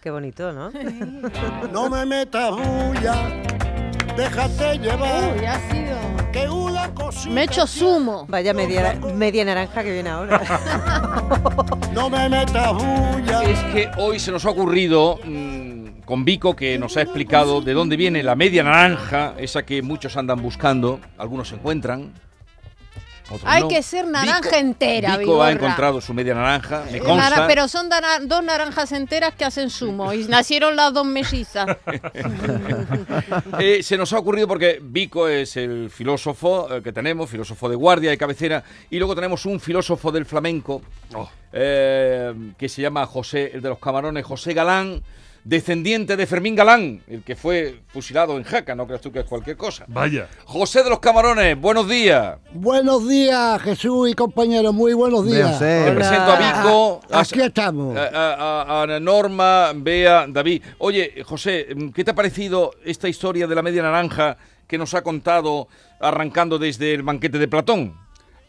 Qué 0.00 0.10
bonito, 0.10 0.52
¿no? 0.52 0.70
No 1.72 1.90
me 1.90 2.06
metas 2.06 2.50
bulla, 2.50 3.42
déjate 4.16 4.78
llevar, 4.78 5.34
Uy, 5.38 5.44
ha 5.44 5.70
sido. 5.70 5.96
que 6.32 6.48
una 6.48 6.88
cosita. 6.94 7.34
Me 7.34 7.42
he 7.42 7.44
hecho 7.44 7.66
zumo. 7.66 8.24
Vaya 8.28 8.52
media, 8.54 8.98
media 9.14 9.44
naranja 9.44 9.82
que 9.82 9.92
viene 9.92 10.10
ahora. 10.10 10.40
No 11.92 12.10
me 12.10 12.28
metas 12.28 12.74
bulla. 12.74 13.42
Es 13.44 13.58
que 13.72 13.90
hoy 13.96 14.18
se 14.18 14.30
nos 14.30 14.44
ha 14.44 14.50
ocurrido 14.50 15.18
mm, 15.24 16.02
con 16.04 16.26
Vico 16.26 16.54
que 16.54 16.78
nos 16.78 16.96
ha 16.98 17.02
explicado 17.02 17.62
de 17.62 17.72
dónde 17.72 17.96
viene 17.96 18.22
la 18.22 18.34
media 18.36 18.62
naranja, 18.62 19.32
esa 19.38 19.64
que 19.64 19.80
muchos 19.80 20.14
andan 20.18 20.42
buscando, 20.42 21.00
algunos 21.16 21.48
se 21.48 21.54
encuentran. 21.54 22.12
Otros 23.28 23.42
Hay 23.44 23.62
no. 23.62 23.68
que 23.68 23.82
ser 23.82 24.06
naranja 24.06 24.40
Vico- 24.40 24.54
entera, 24.56 25.16
Vico 25.16 25.42
ha 25.42 25.50
encontrado 25.52 26.00
su 26.00 26.14
media 26.14 26.34
naranja, 26.34 26.84
me 26.90 26.98
Eh, 26.98 27.00
consta. 27.00 27.30
nara- 27.30 27.46
pero 27.46 27.66
son 27.68 27.88
dana- 27.88 28.20
dos 28.20 28.42
naranjas 28.44 28.92
enteras 28.92 29.34
que 29.34 29.44
hacen 29.44 29.68
zumo 29.70 30.12
y 30.12 30.24
nacieron 30.28 30.76
las 30.76 30.92
dos 30.92 31.04
mellizas. 31.06 31.66
Eh, 33.58 33.82
se 33.82 33.96
nos 33.96 34.12
ha 34.12 34.18
ocurrido 34.18 34.46
porque 34.48 34.78
Vico 34.82 35.28
es 35.28 35.56
el 35.56 35.90
filósofo 35.90 36.68
eh, 36.74 36.82
que 36.82 36.92
tenemos, 36.92 37.28
filósofo 37.30 37.68
de 37.68 37.76
guardia, 37.76 38.10
de 38.10 38.18
cabecera, 38.18 38.62
y 38.90 38.98
luego 38.98 39.14
tenemos 39.14 39.46
un 39.46 39.60
filósofo 39.60 40.12
del 40.12 40.24
flamenco 40.26 40.82
Oh, 41.14 41.28
eh, 41.52 42.32
que 42.58 42.68
se 42.68 42.82
llama 42.82 43.06
José, 43.06 43.52
el 43.54 43.62
de 43.62 43.68
los 43.68 43.78
camarones, 43.78 44.24
José 44.24 44.52
Galán, 44.54 45.02
descendiente 45.50 46.16
de 46.16 46.26
Fermín 46.26 46.56
Galán, 46.56 47.00
el 47.06 47.22
que 47.22 47.36
fue 47.36 47.80
fusilado 47.86 48.36
en 48.36 48.42
Jaca, 48.42 48.74
no 48.74 48.84
creas 48.84 49.00
tú 49.00 49.12
que 49.12 49.20
es 49.20 49.24
cualquier 49.26 49.56
cosa. 49.56 49.84
vaya. 49.86 50.28
José 50.44 50.82
de 50.82 50.90
los 50.90 50.98
camarones, 50.98 51.56
buenos 51.60 51.88
días. 51.88 52.38
Buenos 52.52 53.08
días, 53.08 53.62
Jesús 53.62 54.10
y 54.10 54.14
compañeros, 54.14 54.74
muy 54.74 54.92
buenos 54.92 55.24
días. 55.24 55.56
Te 55.60 55.92
presento 55.92 56.32
a 56.32 56.36
Vico, 56.62 57.00
a, 57.12 57.20
Aquí 57.20 57.40
estamos. 57.40 57.96
a- 57.96 58.64
a- 58.64 58.82
a 58.82 58.98
Norma, 59.00 59.70
Bea, 59.76 60.26
David. 60.28 60.62
Oye, 60.78 61.22
José, 61.24 61.68
¿qué 61.94 62.02
te 62.02 62.10
ha 62.10 62.14
parecido 62.14 62.72
esta 62.84 63.08
historia 63.08 63.46
de 63.46 63.54
la 63.54 63.62
media 63.62 63.82
naranja 63.82 64.36
que 64.66 64.76
nos 64.78 64.94
ha 64.94 65.02
contado 65.02 65.68
arrancando 66.00 66.58
desde 66.58 66.92
el 66.92 67.02
banquete 67.04 67.38
de 67.38 67.46
Platón? 67.46 67.94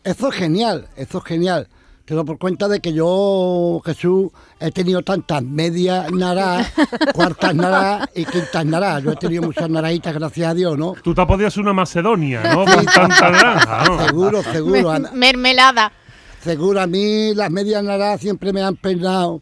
Eso 0.03 0.29
es 0.29 0.35
genial, 0.35 0.87
eso 0.95 1.19
es 1.19 1.23
genial. 1.25 1.67
Te 2.07 2.15
doy 2.15 2.23
por 2.23 2.37
cuenta 2.37 2.69
de 2.69 2.79
que 2.79 2.93
yo, 2.93 3.81
Jesús, 3.83 4.31
he 4.61 4.71
tenido 4.71 5.01
tantas 5.01 5.43
medias 5.43 6.09
naras, 6.09 6.73
cuartas 7.13 7.53
naras 7.53 8.07
y 8.15 8.23
quintas 8.23 8.65
naras. 8.65 9.03
Yo 9.03 9.11
he 9.11 9.15
tenido 9.17 9.43
muchas 9.43 9.69
naraditas, 9.69 10.13
gracias 10.13 10.49
a 10.49 10.53
Dios, 10.53 10.77
¿no? 10.77 10.93
Tú 11.03 11.13
te 11.13 11.25
podías 11.25 11.57
una 11.57 11.73
macedonia, 11.73 12.43
¿no? 12.43 12.63
Con 12.63 12.85
tanta 12.85 13.29
naranja, 13.29 13.83
¿no? 13.89 14.07
Seguro, 14.07 14.41
seguro. 14.41 14.93
Mermelada. 15.15 15.91
Seguro, 16.39 16.79
a 16.79 16.87
mí 16.87 17.35
las 17.35 17.51
medias 17.51 17.83
naras 17.83 18.21
siempre 18.21 18.53
me 18.53 18.61
han 18.61 18.77
peinado 18.77 19.41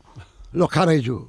los 0.51 0.67
cabellos. 0.67 1.21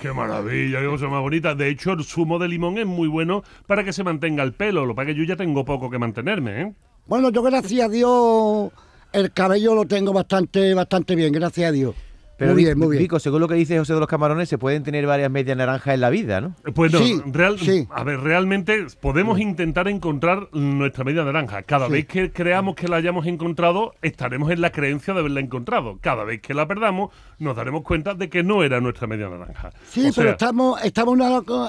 Qué 0.00 0.14
maravilla, 0.14 0.80
qué 0.80 0.86
cosa 0.86 1.08
más 1.08 1.20
bonita. 1.20 1.54
De 1.54 1.68
hecho, 1.68 1.92
el 1.92 2.04
zumo 2.04 2.38
de 2.38 2.48
limón 2.48 2.78
es 2.78 2.86
muy 2.86 3.08
bueno 3.08 3.42
para 3.66 3.84
que 3.84 3.92
se 3.92 4.02
mantenga 4.02 4.42
el 4.44 4.54
pelo. 4.54 4.86
Lo 4.86 4.94
que 4.94 4.96
pasa 4.96 5.06
que 5.08 5.14
yo 5.14 5.24
ya 5.24 5.36
tengo 5.36 5.62
poco 5.62 5.90
que 5.90 5.98
mantenerme, 5.98 6.62
¿eh? 6.62 6.72
Bueno, 7.06 7.28
yo 7.28 7.42
gracias 7.42 7.84
a 7.84 7.88
Dios 7.90 8.72
el 9.12 9.32
cabello 9.32 9.74
lo 9.74 9.84
tengo 9.86 10.12
bastante, 10.12 10.74
bastante 10.74 11.14
bien, 11.16 11.32
gracias 11.32 11.68
a 11.68 11.72
Dios. 11.72 11.94
Pero 12.36 12.54
muy 12.54 12.64
bien, 12.64 12.78
muy 12.78 12.88
bien. 12.88 13.02
Vico, 13.02 13.18
según 13.20 13.40
lo 13.42 13.48
que 13.48 13.54
dice 13.54 13.78
José 13.78 13.92
de 13.92 14.00
los 14.00 14.08
Camarones, 14.08 14.48
se 14.48 14.56
pueden 14.56 14.82
tener 14.82 15.06
varias 15.06 15.30
medias 15.30 15.54
naranjas 15.58 15.92
en 15.92 16.00
la 16.00 16.08
vida, 16.08 16.40
¿no? 16.40 16.54
Pues 16.74 16.90
no, 16.90 16.98
Sí, 17.00 17.20
real- 17.26 17.58
sí. 17.58 17.86
a 17.90 18.02
ver, 18.02 18.18
realmente 18.20 18.86
podemos 18.98 19.38
intentar 19.38 19.88
encontrar 19.88 20.48
nuestra 20.52 21.04
media 21.04 21.22
naranja. 21.22 21.62
Cada 21.64 21.88
Sí. 21.88 21.92
vez 21.92 22.06
que 22.06 22.32
creamos 22.32 22.76
que 22.76 22.88
la 22.88 22.96
hayamos 22.96 23.26
encontrado, 23.26 23.92
estaremos 24.00 24.50
en 24.50 24.62
la 24.62 24.72
creencia 24.72 25.12
de 25.12 25.20
haberla 25.20 25.40
encontrado. 25.40 25.98
Cada 26.00 26.24
vez 26.24 26.40
que 26.40 26.54
la 26.54 26.66
perdamos, 26.66 27.10
nos 27.38 27.54
daremos 27.54 27.82
cuenta 27.82 28.14
de 28.14 28.30
que 28.30 28.42
no 28.42 28.62
era 28.62 28.80
nuestra 28.80 29.06
media 29.06 29.28
naranja. 29.28 29.68
Sí, 29.90 30.00
O 30.00 30.04
pero 30.04 30.12
sea, 30.14 30.30
estamos, 30.30 30.82
estamos 30.82 31.18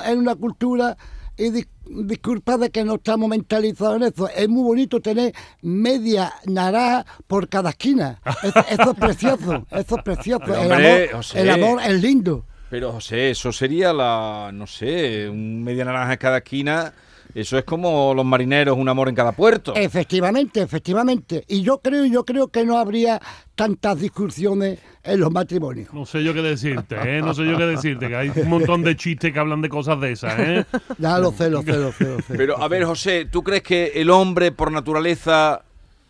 en 0.06 0.20
una 0.20 0.36
cultura, 0.36 0.96
y 1.38 1.50
dis- 1.52 1.68
disculpa 1.86 2.58
de 2.58 2.70
que 2.70 2.84
no 2.84 2.96
estamos 2.96 3.30
mentalizados 3.30 3.98
en 3.98 4.04
eso. 4.04 4.30
Es 4.30 4.48
muy 4.50 4.64
bonito 4.64 5.00
tener 5.02 5.34
media 5.62 6.34
naranja 6.46 7.06
por 7.28 7.48
cada 7.50 7.72
esquina. 7.72 8.20
Es- 8.44 8.80
eso 8.80 8.92
es 8.92 8.98
precioso, 8.98 9.66
eso 9.72 9.98
es 9.98 10.04
precioso. 10.04 10.56
El, 10.56 10.72
amor, 10.72 11.12
José. 11.14 11.42
el 11.42 11.50
amor 11.50 11.82
es 11.84 12.02
lindo. 12.02 12.46
Pero 12.70 12.92
José, 12.94 13.32
eso 13.32 13.52
sería 13.52 13.92
la, 13.92 14.52
no 14.54 14.66
sé, 14.66 15.28
un 15.30 15.62
media 15.64 15.84
naranja 15.86 16.14
en 16.14 16.20
cada 16.20 16.38
esquina. 16.38 16.94
Eso 17.34 17.58
es 17.58 17.64
como 17.64 18.14
los 18.14 18.26
marineros, 18.26 18.78
un 18.78 18.90
amor 18.90 19.10
en 19.10 19.16
cada 19.16 19.32
puerto. 19.32 19.74
Efectivamente, 19.76 20.62
efectivamente. 20.62 21.44
Y 21.48 21.62
yo 21.62 21.80
creo, 21.80 22.06
yo 22.06 22.26
creo 22.26 22.50
que 22.50 22.66
no 22.66 22.78
habría 22.78 23.22
tantas 23.56 24.00
discusiones 24.00 24.80
en 25.04 25.20
los 25.20 25.32
matrimonios. 25.32 25.94
No 25.94 26.06
sé 26.06 26.24
yo 26.24 26.34
qué 26.34 26.42
decirte, 26.42 26.96
¿eh? 26.96 27.22
No 27.22 27.34
sé 27.34 27.46
yo 27.46 27.58
qué 27.58 27.66
decirte, 27.66 28.08
que 28.08 28.16
hay 28.16 28.32
un 28.36 28.50
montón 28.50 28.84
de 28.84 28.96
chistes 28.96 29.32
que 29.32 29.40
hablan 29.40 29.62
de 29.62 29.70
cosas 29.70 30.00
de 30.02 30.12
esas, 30.12 30.40
¿eh? 30.40 30.66
Ya 30.98 31.18
lo 31.20 31.32
sé, 31.32 31.50
lo 31.50 31.62
sé, 31.62 31.74
lo 31.74 31.92
sé, 31.92 32.06
lo 32.06 32.22
sé. 32.22 32.36
Pero 32.36 32.62
a 32.62 32.68
ver, 32.68 32.86
José, 32.86 33.26
¿tú 33.26 33.44
crees 33.44 33.64
que 33.64 33.92
el 33.96 34.10
hombre 34.10 34.52
por 34.52 34.72
naturaleza 34.72 35.64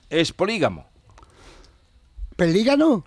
es 0.10 0.32
polígamo? 0.32 0.88
¿Pelígano? 2.36 3.06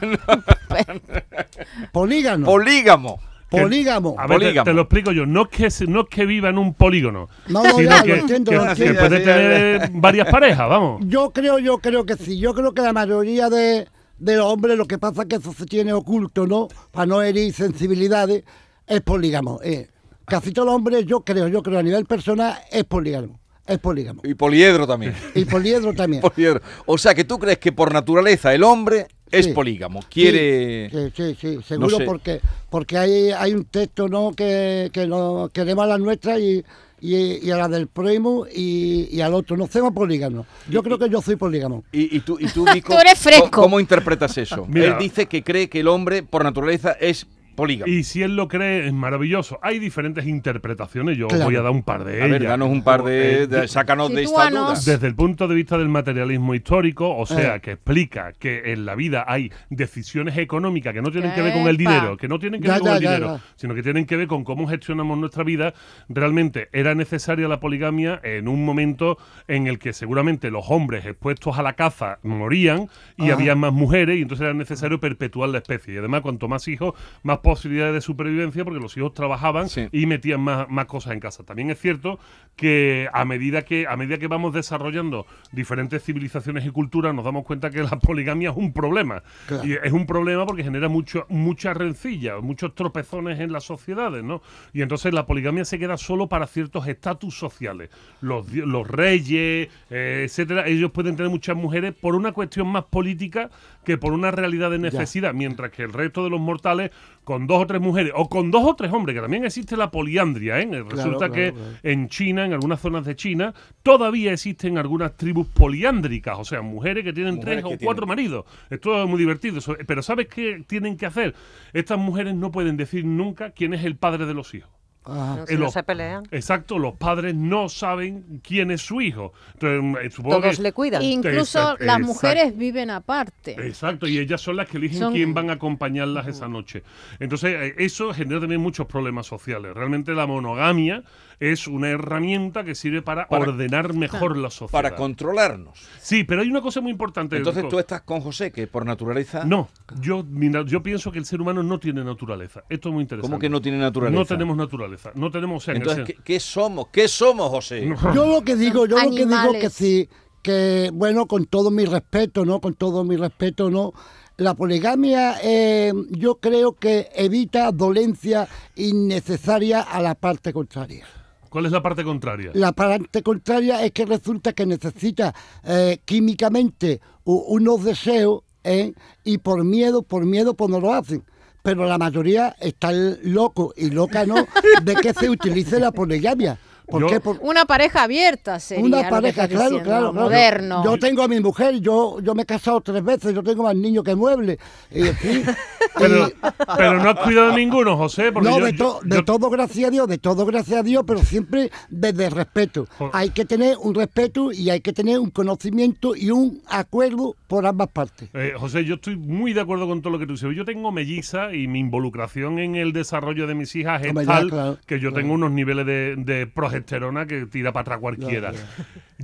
Polígano. 1.92 2.46
Polígamo. 2.46 3.20
Polígamo. 3.60 4.14
A 4.18 4.26
ver, 4.26 4.38
te, 4.38 4.44
Polígamo. 4.44 4.64
te 4.64 4.72
lo 4.74 4.82
explico 4.82 5.12
yo. 5.12 5.26
No 5.26 5.42
es 5.42 5.48
que, 5.76 5.86
no 5.86 6.00
es 6.00 6.06
que 6.08 6.26
viva 6.26 6.48
en 6.48 6.58
un 6.58 6.74
polígono, 6.74 7.28
No, 7.48 7.62
no, 7.62 7.70
sino 7.76 7.90
ya, 7.90 8.02
que, 8.02 8.08
lo 8.08 8.14
entiendo, 8.16 8.50
que- 8.50 8.56
lo 8.56 8.62
que 8.64 8.70
entiendo. 8.70 9.00
puede 9.00 9.20
tener 9.20 9.90
varias 9.94 10.28
parejas, 10.30 10.68
vamos. 10.68 11.02
Yo 11.06 11.30
creo, 11.32 11.58
yo 11.58 11.78
creo 11.78 12.04
que 12.06 12.16
sí. 12.16 12.38
Yo 12.38 12.54
creo 12.54 12.72
que 12.74 12.82
la 12.82 12.92
mayoría 12.92 13.48
de, 13.50 13.86
de 14.18 14.36
los 14.36 14.46
hombres, 14.46 14.76
lo 14.76 14.86
que 14.86 14.98
pasa 14.98 15.22
es 15.22 15.28
que 15.28 15.36
eso 15.36 15.52
se 15.52 15.66
tiene 15.66 15.92
oculto, 15.92 16.46
¿no? 16.46 16.68
Para 16.90 17.06
no 17.06 17.22
herir 17.22 17.52
sensibilidades, 17.52 18.44
es 18.86 19.00
polígamo. 19.02 19.60
eh. 19.62 19.88
Casi 20.24 20.52
todos 20.52 20.66
los 20.66 20.74
hombres, 20.76 21.04
yo 21.04 21.20
creo, 21.22 21.48
yo 21.48 21.62
creo, 21.62 21.78
a 21.78 21.82
nivel 21.82 22.06
personal, 22.06 22.56
es 22.70 22.84
polígamo. 22.84 23.38
Es 23.66 23.78
polígamo. 23.78 24.22
Y 24.24 24.34
poliedro 24.34 24.86
también. 24.86 25.14
Y 25.34 25.44
poliedro 25.44 25.92
también. 25.94 26.20
Poliedro. 26.34 26.60
O 26.86 26.96
sea, 26.98 27.14
que 27.14 27.24
tú 27.24 27.38
crees 27.38 27.58
que 27.58 27.70
por 27.72 27.92
naturaleza 27.92 28.52
el 28.54 28.62
hombre 28.64 29.06
es 29.32 29.46
Sí. 29.46 29.52
polígamo. 29.52 30.00
Quiere... 30.08 30.88
Sí, 30.90 31.12
sí, 31.16 31.36
sí, 31.40 31.58
seguro 31.66 31.96
sé. 31.98 32.04
porque 32.04 32.40
porque 32.70 32.96
hay, 32.98 33.30
hay 33.30 33.52
un 33.54 33.64
texto 33.64 34.08
no 34.08 34.32
que, 34.36 34.90
que 34.92 35.06
lo 35.06 35.50
queremos 35.52 35.84
a 35.84 35.88
la 35.88 35.98
nuestra 35.98 36.38
y, 36.38 36.64
y, 37.00 37.44
y 37.46 37.50
a 37.50 37.56
la 37.56 37.68
del 37.68 37.88
prójimo 37.88 38.46
y, 38.54 39.08
y 39.10 39.20
al 39.20 39.34
otro. 39.34 39.56
No 39.56 39.66
somos 39.66 39.92
polígamos. 39.92 40.46
Yo 40.70 40.82
creo 40.82 40.98
que 40.98 41.08
yo 41.10 41.20
soy 41.20 41.36
polígamo. 41.36 41.82
Y, 41.92 42.16
y 42.16 42.20
tú, 42.20 42.38
y 42.38 42.46
tú, 42.46 42.64
Vico, 42.72 42.92
Tú 42.94 42.98
eres 43.00 43.18
fresco. 43.18 43.50
¿cómo- 43.50 43.64
¿Cómo 43.64 43.80
interpretas 43.80 44.38
eso? 44.38 44.64
Mira. 44.68 44.86
Él 44.86 44.94
dice 44.98 45.26
que 45.26 45.42
cree 45.42 45.68
que 45.68 45.80
el 45.80 45.88
hombre 45.88 46.22
por 46.22 46.44
naturaleza 46.44 46.92
es 46.92 47.26
polígamo. 47.54 47.92
Y 47.92 48.04
si 48.04 48.22
él 48.22 48.36
lo 48.36 48.48
cree, 48.48 48.86
es 48.86 48.92
maravilloso. 48.92 49.58
Hay 49.62 49.78
diferentes 49.78 50.26
interpretaciones, 50.26 51.16
yo 51.18 51.26
os 51.26 51.32
Claro. 51.32 51.46
voy 51.46 51.56
a 51.56 51.62
dar 51.62 51.70
un 51.72 51.82
par 51.82 52.04
de 52.04 52.14
A 52.14 52.26
ellas. 52.26 52.30
ver, 52.30 52.44
danos 52.44 52.68
un 52.70 52.82
par 52.84 53.02
de... 53.02 53.42
Eh, 53.42 53.46
de- 53.46 53.68
sácanos 53.68 54.12
de 54.12 54.22
esta 54.24 54.50
duda. 54.50 54.74
Desde 54.74 55.06
el 55.06 55.14
punto 55.14 55.48
de 55.48 55.54
vista 55.54 55.78
del 55.78 55.88
materialismo 55.88 56.54
histórico, 56.54 57.16
o 57.16 57.26
sea, 57.26 57.56
Eh. 57.56 57.60
que 57.60 57.72
explica 57.72 58.32
que 58.32 58.72
en 58.72 58.84
la 58.86 58.94
vida 58.94 59.24
hay 59.26 59.50
decisiones 59.70 60.36
económicas 60.38 60.92
que 60.92 61.02
no 61.02 61.10
tienen 61.10 61.32
que 61.34 61.42
ver 61.42 61.52
con 61.52 61.66
el 61.68 61.76
dinero, 61.76 62.16
que 62.16 62.28
no 62.28 62.38
tienen 62.38 62.60
que 62.60 62.68
Ya, 62.68 62.74
ver 62.74 62.80
con 62.80 62.88
ya, 62.90 62.96
el 62.96 63.02
ya, 63.02 63.10
dinero, 63.14 63.36
ya. 63.36 63.42
sino 63.56 63.74
que 63.74 63.82
tienen 63.82 64.06
que 64.06 64.16
ver 64.16 64.26
con 64.26 64.44
cómo 64.44 64.66
gestionamos 64.68 65.18
nuestra 65.18 65.44
vida, 65.44 65.74
realmente 66.08 66.68
era 66.72 66.94
necesaria 66.94 67.48
la 67.48 67.60
poligamia 67.60 68.20
en 68.22 68.48
un 68.48 68.64
momento 68.64 69.18
en 69.48 69.66
el 69.66 69.78
que 69.78 69.92
seguramente 69.92 70.50
los 70.50 70.64
hombres 70.68 71.04
expuestos 71.06 71.58
a 71.58 71.62
la 71.62 71.72
caza 71.74 72.18
morían 72.22 72.88
y 73.16 73.24
Ajá. 73.24 73.34
había 73.34 73.54
más 73.54 73.72
mujeres 73.72 74.18
y 74.18 74.22
entonces 74.22 74.44
era 74.44 74.54
necesario 74.54 75.00
perpetuar 75.00 75.48
la 75.50 75.58
especie. 75.58 75.94
Y 75.94 75.96
además, 75.98 76.20
cuanto 76.22 76.48
más 76.48 76.66
hijos, 76.68 76.94
más 77.22 77.38
posibilidades 77.42 77.94
de 77.94 78.00
supervivencia 78.00 78.64
porque 78.64 78.80
los 78.80 78.96
hijos 78.96 79.12
trabajaban 79.14 79.68
Sí. 79.68 79.88
y 79.92 80.06
metían 80.06 80.40
más, 80.40 80.68
más 80.70 80.86
cosas 80.86 81.12
en 81.12 81.20
casa. 81.20 81.44
También 81.44 81.70
es 81.70 81.78
cierto 81.80 82.18
que 82.56 83.08
a 83.12 83.24
medida 83.24 83.62
que 83.62 83.86
a 83.86 83.96
medida 83.96 84.18
que 84.18 84.28
vamos 84.28 84.54
desarrollando 84.54 85.26
diferentes 85.52 86.02
civilizaciones 86.02 86.64
y 86.64 86.70
culturas 86.70 87.14
nos 87.14 87.24
damos 87.24 87.44
cuenta 87.44 87.70
que 87.70 87.82
la 87.82 87.98
poligamia 87.98 88.50
es 88.50 88.56
un 88.56 88.72
problema. 88.72 89.22
Claro. 89.46 89.66
Y 89.66 89.72
es 89.74 89.92
un 89.92 90.06
problema 90.06 90.46
porque 90.46 90.62
genera 90.64 90.88
mucho, 90.88 91.26
muchas 91.28 91.76
rencillas, 91.76 92.42
muchos 92.42 92.74
tropezones 92.74 93.40
en 93.40 93.52
las 93.52 93.64
sociedades, 93.64 94.22
¿no? 94.22 94.42
Y 94.72 94.82
entonces 94.82 95.12
la 95.12 95.26
poligamia 95.26 95.64
se 95.64 95.78
queda 95.78 95.96
solo 95.96 96.28
para 96.28 96.46
ciertos 96.46 96.86
estatus 96.86 97.36
sociales. 97.36 97.90
Los, 98.20 98.52
los 98.52 98.86
reyes, 98.86 99.68
eh, 99.90 100.22
etcétera, 100.24 100.66
ellos 100.66 100.90
pueden 100.92 101.16
tener 101.16 101.30
muchas 101.30 101.56
mujeres 101.56 101.94
por 101.94 102.14
una 102.14 102.32
cuestión 102.32 102.68
más 102.68 102.84
política 102.84 103.50
que 103.84 103.98
por 103.98 104.12
una 104.12 104.30
realidad 104.30 104.70
de 104.70 104.78
necesidad, 104.78 105.34
mientras 105.34 105.70
que 105.72 105.82
el 105.82 105.92
resto 105.92 106.22
de 106.24 106.30
los 106.30 106.40
mortales 106.40 106.90
con 107.24 107.46
dos 107.46 107.62
o 107.62 107.66
tres 107.66 107.80
mujeres 107.80 108.12
o 108.14 108.28
con 108.28 108.50
dos 108.50 108.62
o 108.64 108.74
tres 108.74 108.92
hombres, 108.92 109.14
que 109.14 109.20
también 109.20 109.44
existe 109.44 109.76
la 109.76 109.90
poliandria, 109.90 110.60
¿eh? 110.60 110.84
Resulta 110.88 111.28
claro, 111.28 111.32
que 111.32 111.52
claro. 111.52 111.70
en 111.82 112.08
China, 112.08 112.44
en 112.44 112.52
algunas 112.52 112.80
zonas 112.80 113.04
de 113.04 113.16
China, 113.16 113.54
todavía 113.82 114.32
existen 114.32 114.78
algunas 114.78 115.16
tribus 115.16 115.46
poliándricas, 115.48 116.38
o 116.38 116.44
sea, 116.44 116.62
mujeres 116.62 117.04
que 117.04 117.12
tienen 117.12 117.36
Mujeres 117.36 117.62
tres 117.62 117.78
que 117.78 117.84
o 117.84 117.84
cuatro 117.86 118.06
tienen- 118.06 118.08
maridos. 118.08 118.44
Esto 118.70 119.02
es 119.02 119.08
muy 119.08 119.18
divertido. 119.18 119.60
Pero 119.86 120.02
¿sabes 120.02 120.28
qué 120.28 120.64
tienen 120.66 120.96
que 120.96 121.06
hacer? 121.06 121.34
Estas 121.72 121.98
mujeres 121.98 122.34
no 122.34 122.50
pueden 122.50 122.76
decir 122.76 123.04
nunca 123.04 123.50
quién 123.50 123.74
es 123.74 123.84
el 123.84 123.96
padre 123.96 124.26
de 124.26 124.34
los 124.34 124.54
hijos. 124.54 124.70
No, 125.06 125.46
si 125.46 125.54
Eh, 125.54 125.58
no 125.58 125.70
se 125.70 125.82
pelean. 125.82 126.24
Exacto, 126.30 126.78
los 126.78 126.94
padres 126.94 127.34
no 127.34 127.68
saben 127.68 128.40
quién 128.42 128.70
es 128.70 128.82
su 128.82 129.00
hijo. 129.00 129.32
Entonces, 129.54 130.04
eh, 130.06 130.10
supongo 130.10 130.40
Todos 130.40 130.56
que- 130.56 130.62
le 130.62 130.72
cuidan. 130.72 131.02
Incluso 131.02 131.58
Exacto, 131.58 131.84
las 131.84 131.98
exacto. 131.98 132.06
mujeres 132.06 132.56
viven 132.56 132.90
aparte. 132.90 133.52
Exacto, 133.66 134.06
y 134.06 134.18
ellas 134.18 134.40
son 134.40 134.56
las 134.56 134.68
que 134.68 134.76
eligen 134.76 134.98
Son- 134.98 135.12
quién 135.12 135.34
van 135.34 135.50
a 135.50 135.54
acompañarlas 135.54 136.28
esa 136.28 136.46
noche. 136.48 136.82
Entonces, 137.18 137.54
eh, 137.54 137.74
eso 137.78 138.12
genera 138.14 138.40
también 138.40 138.60
muchos 138.60 138.86
problemas 138.86 139.26
sociales. 139.26 139.74
Realmente 139.74 140.12
la 140.14 140.26
monogamia 140.26 141.02
es 141.40 141.66
una 141.66 141.88
herramienta 141.88 142.62
que 142.62 142.76
sirve 142.76 143.02
para, 143.02 143.26
Para- 143.26 143.42
ordenar 143.50 143.94
mejor 143.94 144.36
la 144.36 144.50
sociedad. 144.50 144.70
Para 144.70 144.94
controlarnos. 144.94 145.76
Sí, 146.00 146.22
pero 146.22 146.42
hay 146.42 146.48
una 146.48 146.60
cosa 146.60 146.80
muy 146.80 146.92
importante. 146.92 147.36
Entonces 147.36 147.68
tú 147.68 147.80
estás 147.80 148.02
con 148.02 148.20
José, 148.20 148.52
que 148.52 148.68
por 148.68 148.86
naturaleza... 148.86 149.44
No, 149.44 149.68
yo, 150.00 150.24
yo 150.66 150.82
pienso 150.84 151.10
que 151.10 151.18
el 151.18 151.24
ser 151.24 151.40
humano 151.40 151.64
no 151.64 151.80
tiene 151.80 152.04
naturaleza. 152.04 152.62
Esto 152.68 152.90
es 152.90 152.92
muy 152.94 153.02
interesante. 153.02 153.28
¿Cómo 153.28 153.40
que 153.40 153.48
no 153.48 153.60
tiene 153.60 153.78
naturaleza? 153.78 154.18
No 154.20 154.24
tenemos 154.24 154.56
naturaleza. 154.56 154.91
No 155.14 155.30
tenemos... 155.30 155.66
en 155.68 155.76
Entonces, 155.76 156.04
¿qué, 156.04 156.16
qué 156.24 156.40
somos? 156.40 156.88
¿Qué 156.88 157.08
somos, 157.08 157.50
José? 157.50 157.88
Yo 158.14 158.26
lo 158.26 158.42
que 158.42 158.56
digo, 158.56 158.86
yo 158.86 158.96
lo 158.98 159.10
que 159.10 159.26
digo 159.26 159.52
que 159.60 159.70
sí, 159.70 160.08
que 160.42 160.90
bueno, 160.92 161.26
con 161.26 161.46
todo 161.46 161.70
mi 161.70 161.84
respeto, 161.84 162.44
¿no? 162.44 162.60
Con 162.60 162.74
todo 162.74 163.04
mi 163.04 163.16
respeto, 163.16 163.70
¿no? 163.70 163.92
La 164.38 164.54
poligamia 164.54 165.36
eh, 165.42 165.92
yo 166.10 166.36
creo 166.36 166.72
que 166.72 167.10
evita 167.14 167.70
dolencia 167.70 168.48
innecesaria 168.74 169.82
a 169.82 170.00
la 170.00 170.14
parte 170.14 170.52
contraria. 170.52 171.06
¿Cuál 171.48 171.66
es 171.66 171.72
la 171.72 171.82
parte 171.82 172.02
contraria? 172.02 172.50
La 172.54 172.72
parte 172.72 173.22
contraria 173.22 173.84
es 173.84 173.92
que 173.92 174.06
resulta 174.06 174.54
que 174.54 174.64
necesita 174.64 175.34
eh, 175.64 175.98
químicamente 176.04 177.00
unos 177.24 177.84
deseos 177.84 178.42
¿eh? 178.64 178.94
y 179.22 179.38
por 179.38 179.62
miedo, 179.62 180.02
por 180.02 180.24
miedo, 180.24 180.54
pues 180.54 180.70
no 180.70 180.80
lo 180.80 180.94
hacen. 180.94 181.22
Pero 181.62 181.86
la 181.86 181.98
mayoría 181.98 182.56
está 182.60 182.90
loco 182.92 183.72
y 183.76 183.90
loca, 183.90 184.26
¿no? 184.26 184.34
De 184.82 184.94
que 184.96 185.14
se 185.14 185.30
utilice 185.30 185.78
la 185.78 185.92
poligamia. 185.92 186.58
¿Por 186.92 187.00
Yo- 187.02 187.06
qué? 187.08 187.20
Por- 187.20 187.38
Una 187.40 187.64
pareja 187.64 188.02
abierta 188.04 188.60
sería 188.60 188.84
una 188.84 189.08
pareja, 189.08 189.48
claro, 189.48 189.64
diciendo, 189.64 189.82
claro, 189.88 190.12
claro. 190.12 190.26
moderno. 190.26 190.84
Yo 190.84 190.98
tengo 190.98 191.22
a 191.22 191.28
mi 191.28 191.40
mujer, 191.40 191.80
yo, 191.80 192.20
yo 192.20 192.34
me 192.34 192.42
he 192.42 192.46
casado 192.46 192.80
tres 192.82 193.02
veces, 193.02 193.34
yo 193.34 193.42
tengo 193.42 193.62
más 193.64 193.74
niños 193.74 194.04
que 194.04 194.14
muebles. 194.14 194.58
Y, 194.90 195.00
Pero, 195.98 196.28
y- 196.28 196.32
pero 196.76 197.02
no 197.02 197.10
has 197.10 197.18
cuidado 197.20 197.50
de 197.50 197.56
ninguno, 197.56 197.96
José. 197.96 198.32
Porque 198.32 198.48
no, 198.48 198.58
yo- 198.58 198.64
de, 198.66 198.72
yo- 198.72 198.78
to- 198.78 199.00
de 199.04 199.16
yo- 199.16 199.24
todo 199.24 199.50
gracias 199.50 199.88
a 199.88 199.90
Dios, 199.90 200.08
de 200.08 200.18
todo 200.18 200.46
gracias 200.46 200.80
a 200.80 200.82
Dios, 200.82 201.04
pero 201.06 201.20
siempre 201.22 201.70
desde 201.90 202.26
el 202.26 202.30
respeto. 202.32 202.86
Hay 203.12 203.30
que 203.30 203.44
tener 203.44 203.76
un 203.78 203.94
respeto 203.94 204.52
y 204.52 204.70
hay 204.70 204.80
que 204.80 204.92
tener 204.92 205.18
un 205.18 205.30
conocimiento 205.30 206.14
y 206.16 206.30
un 206.30 206.62
acuerdo 206.68 207.36
por 207.46 207.66
ambas 207.66 207.88
partes. 207.88 208.28
Eh, 208.34 208.54
José, 208.56 208.84
yo 208.84 208.94
estoy 208.96 209.16
muy 209.16 209.52
de 209.52 209.60
acuerdo 209.60 209.86
con 209.86 210.00
todo 210.02 210.12
lo 210.12 210.18
que 210.18 210.26
tú 210.26 210.32
dices. 210.32 210.48
Yo 210.56 210.64
tengo 210.64 210.92
melliza 210.92 211.54
y 211.54 211.66
mi 211.68 211.78
involucración 211.80 212.58
en 212.58 212.74
el 212.76 212.92
desarrollo 212.92 213.46
de 213.46 213.54
mis 213.54 213.74
hijas 213.76 214.02
es 214.02 214.08
Hombre, 214.10 214.26
tal 214.26 214.50
claro, 214.50 214.78
que 214.86 214.98
yo 215.00 215.10
claro. 215.10 215.16
tengo 215.22 215.34
unos 215.34 215.50
niveles 215.52 215.86
de, 215.86 216.14
de 216.16 216.46
progesterona 216.82 217.26
que 217.26 217.46
tira 217.46 217.72
para 217.72 217.82
atrás 217.82 217.98
cualquiera. 217.98 218.52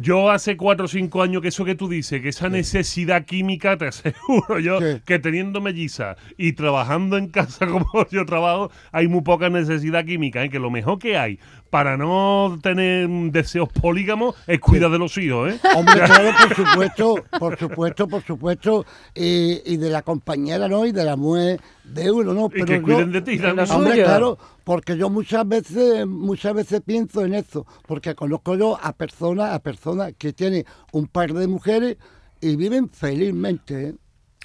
Yo 0.00 0.30
hace 0.30 0.56
cuatro 0.56 0.84
o 0.84 0.88
cinco 0.88 1.22
años 1.22 1.42
que 1.42 1.48
eso 1.48 1.64
que 1.64 1.74
tú 1.74 1.88
dices, 1.88 2.20
que 2.22 2.28
esa 2.28 2.48
necesidad 2.48 3.24
química, 3.24 3.76
te 3.76 3.86
aseguro 3.88 4.58
yo, 4.60 4.78
Sí. 4.80 5.00
que 5.04 5.18
teniendo 5.18 5.60
melliza 5.60 6.16
y 6.36 6.52
trabajando 6.52 7.16
en 7.16 7.28
casa 7.28 7.66
como 7.68 7.86
yo 8.10 8.24
trabajo, 8.26 8.70
hay 8.92 9.08
muy 9.08 9.22
poca 9.22 9.48
necesidad 9.48 10.04
química. 10.04 10.44
¿eh? 10.44 10.50
Que 10.50 10.58
lo 10.58 10.70
mejor 10.70 10.98
que 10.98 11.16
hay 11.18 11.38
para 11.70 11.98
no 11.98 12.58
tener 12.62 13.06
deseos 13.30 13.68
polígamos 13.68 14.34
es 14.46 14.58
cuidar 14.58 14.90
de 14.90 14.98
los 14.98 15.16
hijos. 15.18 15.52
¿eh? 15.52 15.60
Hombre, 15.76 16.00
claro, 16.04 16.30
por 16.48 16.56
supuesto, 16.56 17.14
por 17.38 17.58
supuesto, 17.58 18.08
por 18.08 18.22
supuesto, 18.22 18.86
y, 19.14 19.60
y 19.66 19.76
de 19.76 19.90
la 19.90 20.00
compañera, 20.02 20.66
¿no? 20.68 20.86
Y 20.86 20.92
de 20.92 21.04
la 21.04 21.16
mujer 21.16 21.60
de 21.84 22.10
uno, 22.10 22.32
¿no? 22.32 22.46
Y 22.54 22.64
que 22.64 22.76
yo- 22.76 22.82
cuiden 22.82 23.12
de 23.12 23.20
ti 23.20 23.38
también. 23.38 23.70
Hombre, 23.70 24.02
claro, 24.02 24.38
porque 24.64 24.96
yo 24.96 25.10
muchas 25.10 25.46
veces, 25.46 26.06
muchas 26.06 26.54
veces 26.54 26.80
pienso 26.84 27.22
en 27.24 27.34
eso, 27.34 27.66
porque 27.86 28.14
conozco 28.14 28.54
yo 28.56 28.78
a 28.82 28.92
personas, 28.94 29.52
a 29.52 29.58
personas 29.58 29.87
que 30.18 30.32
tienen 30.32 30.64
un 30.92 31.06
par 31.06 31.32
de 31.32 31.46
mujeres 31.46 31.96
y 32.40 32.56
viven 32.56 32.88
felizmente, 32.90 33.88
¿eh? 33.88 33.94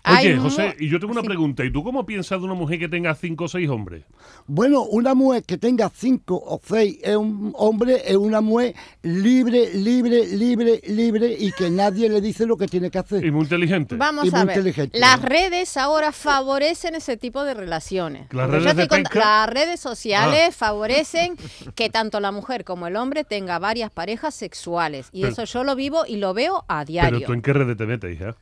Oye, 0.06 0.38
José, 0.38 0.76
y 0.80 0.90
yo 0.90 1.00
tengo 1.00 1.14
una 1.14 1.22
sí. 1.22 1.28
pregunta. 1.28 1.64
¿Y 1.64 1.72
tú 1.72 1.82
cómo 1.84 2.06
piensas 2.06 2.40
de 2.40 2.46
una 2.46 2.54
mujer 2.56 2.78
que 2.80 2.90
tenga 2.90 3.16
cinco 3.16 3.46
o 3.46 3.48
seis 3.48 3.70
hombres? 3.70 4.04
Bueno, 4.48 4.84
una 4.84 5.14
mujer 5.14 5.44
que 5.44 5.58
tenga 5.58 5.90
cinco 5.90 6.36
o 6.46 6.60
seis 6.64 7.00
es 7.02 7.16
un 7.16 7.54
hombre, 7.56 8.02
es 8.06 8.16
una 8.18 8.42
mujer 8.42 8.76
libre, 9.02 9.74
libre, 9.74 10.26
libre, 10.28 10.82
libre 10.88 11.36
y 11.40 11.52
que 11.54 11.70
nadie 11.70 12.10
le 12.10 12.20
dice 12.20 12.46
lo 12.46 12.58
que 12.58 12.68
tiene 12.68 12.92
que 12.92 13.00
hacer. 13.00 13.24
Y 13.26 13.32
muy 13.32 13.44
inteligente. 13.44 13.96
Vamos 13.96 14.26
Y 14.26 14.32
muy 14.32 14.40
a 14.42 14.44
ver, 14.46 14.58
inteligente, 14.58 15.00
las 15.00 15.22
¿no? 15.22 15.28
redes 15.30 15.78
ahora 15.78 16.12
favorecen 16.12 16.96
ese 16.96 17.16
tipo 17.18 17.44
de 17.46 17.54
relaciones. 17.54 18.28
¿Las 18.34 18.48
Porque 18.50 18.60
redes 18.66 18.90
de? 18.90 19.04
Ah. 19.06 19.10
las 19.46 19.50
redes 19.50 19.80
sociales 19.80 20.56
favorecen 20.56 21.36
que 21.76 21.90
tanto 21.90 22.20
la 22.20 22.32
mujer 22.32 22.64
como 22.66 22.88
el 22.88 22.96
hombre 22.98 23.24
tenga 23.24 23.58
varias 23.60 23.90
parejas 23.92 24.34
sexuales. 24.36 25.08
Y 25.12 25.22
Pero- 25.22 25.34
eso 25.34 25.44
yo 25.46 25.64
lo 25.64 25.76
vivo 25.76 26.04
y 26.08 26.18
lo 26.18 26.34
veo 26.34 26.66
a 26.68 26.80
Pero 26.80 26.86
diario. 26.86 27.26
tú 27.28 27.34
en 27.34 27.42
qué 27.42 27.54
red 27.54 27.78
te 27.78 27.86
metes, 27.86 28.14
hija. 28.16 28.36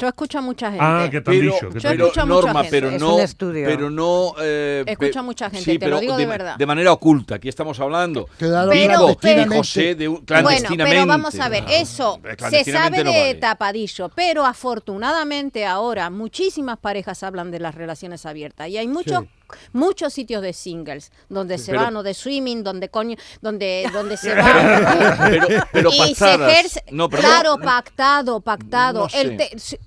Yo 0.00 0.06
escucho 0.06 0.38
a 0.38 0.42
mucha 0.42 0.68
gente. 0.70 0.84
Ah, 0.84 1.08
que 1.10 1.20
te 1.20 1.30
han 1.30 1.38
Pero, 1.38 1.52
dicho. 1.54 1.68
Que 1.70 1.74
te 1.74 1.80
Yo 1.80 1.88
han 1.90 2.00
escucho 2.00 2.20
a 2.20 2.26
mucha 2.26 2.40
Norma, 2.46 2.60
gente. 2.62 2.70
pero 2.70 2.88
Es 2.90 3.00
no, 3.00 3.14
un 3.16 3.20
estudio. 3.20 3.66
pero 3.66 3.90
no. 3.90 4.34
eh, 4.40 4.84
Escucho 4.86 5.12
pe- 5.12 5.18
a 5.18 5.22
mucha 5.22 5.50
gente, 5.50 5.64
sí, 5.64 5.78
te 5.78 5.86
lo 5.86 5.96
pero 5.96 6.00
digo 6.00 6.16
de 6.16 6.26
verdad. 6.26 6.56
De 6.56 6.66
manera 6.66 6.92
oculta, 6.92 7.34
aquí 7.34 7.48
estamos 7.48 7.80
hablando. 7.80 8.28
Claro, 8.38 8.70
Vico 8.70 9.16
Pero-. 9.20 9.56
José 9.56 9.94
de 9.96 10.06
un- 10.06 10.14
Bueno, 10.14 10.26
clandestinamente. 10.26 10.96
pero 10.98 11.06
vamos 11.06 11.38
a 11.40 11.48
ver, 11.48 11.64
Ah, 11.66 11.72
eso 11.74 12.20
se 12.22 12.36
clandestinamente 12.36 12.98
sabe 12.98 13.04
no 13.04 13.12
de 13.12 13.18
vale. 13.20 13.34
tapadillo, 13.34 14.08
pero 14.10 14.46
afortunadamente 14.46 15.66
ahora 15.66 16.10
muchísimas 16.10 16.78
parejas 16.78 17.22
hablan 17.24 17.50
de 17.50 17.58
las 17.60 17.74
relaciones 17.74 18.24
abiertas 18.24 18.68
y 18.68 18.78
hay 18.78 18.86
muchos 18.86 19.22
Sí. 19.22 19.28
muchos 19.72 20.12
sitios 20.12 20.42
de 20.42 20.52
singles 20.52 21.10
donde 21.30 21.56
se 21.58 21.72
Pero- 21.72 21.82
van 21.84 21.96
o 21.96 22.02
de 22.02 22.12
swimming, 22.14 22.62
donde 22.62 22.88
coño, 22.90 23.16
donde 23.40 23.84
donde 23.92 24.16
se 24.16 24.34
van 24.34 24.84
Pero, 25.30 25.46
pero 25.72 25.90
y 25.90 26.14
se 26.14 26.24
pactadas. 26.24 26.52
ejerce, 26.52 26.84
No, 26.90 27.08
pero 27.08 27.22
claro, 27.22 27.56
no- 27.56 27.64
pactado, 27.64 28.40
pactado. 28.40 29.08
No 29.12 29.18
El 29.18 29.36
te- 29.36 29.58
si- 29.58 29.78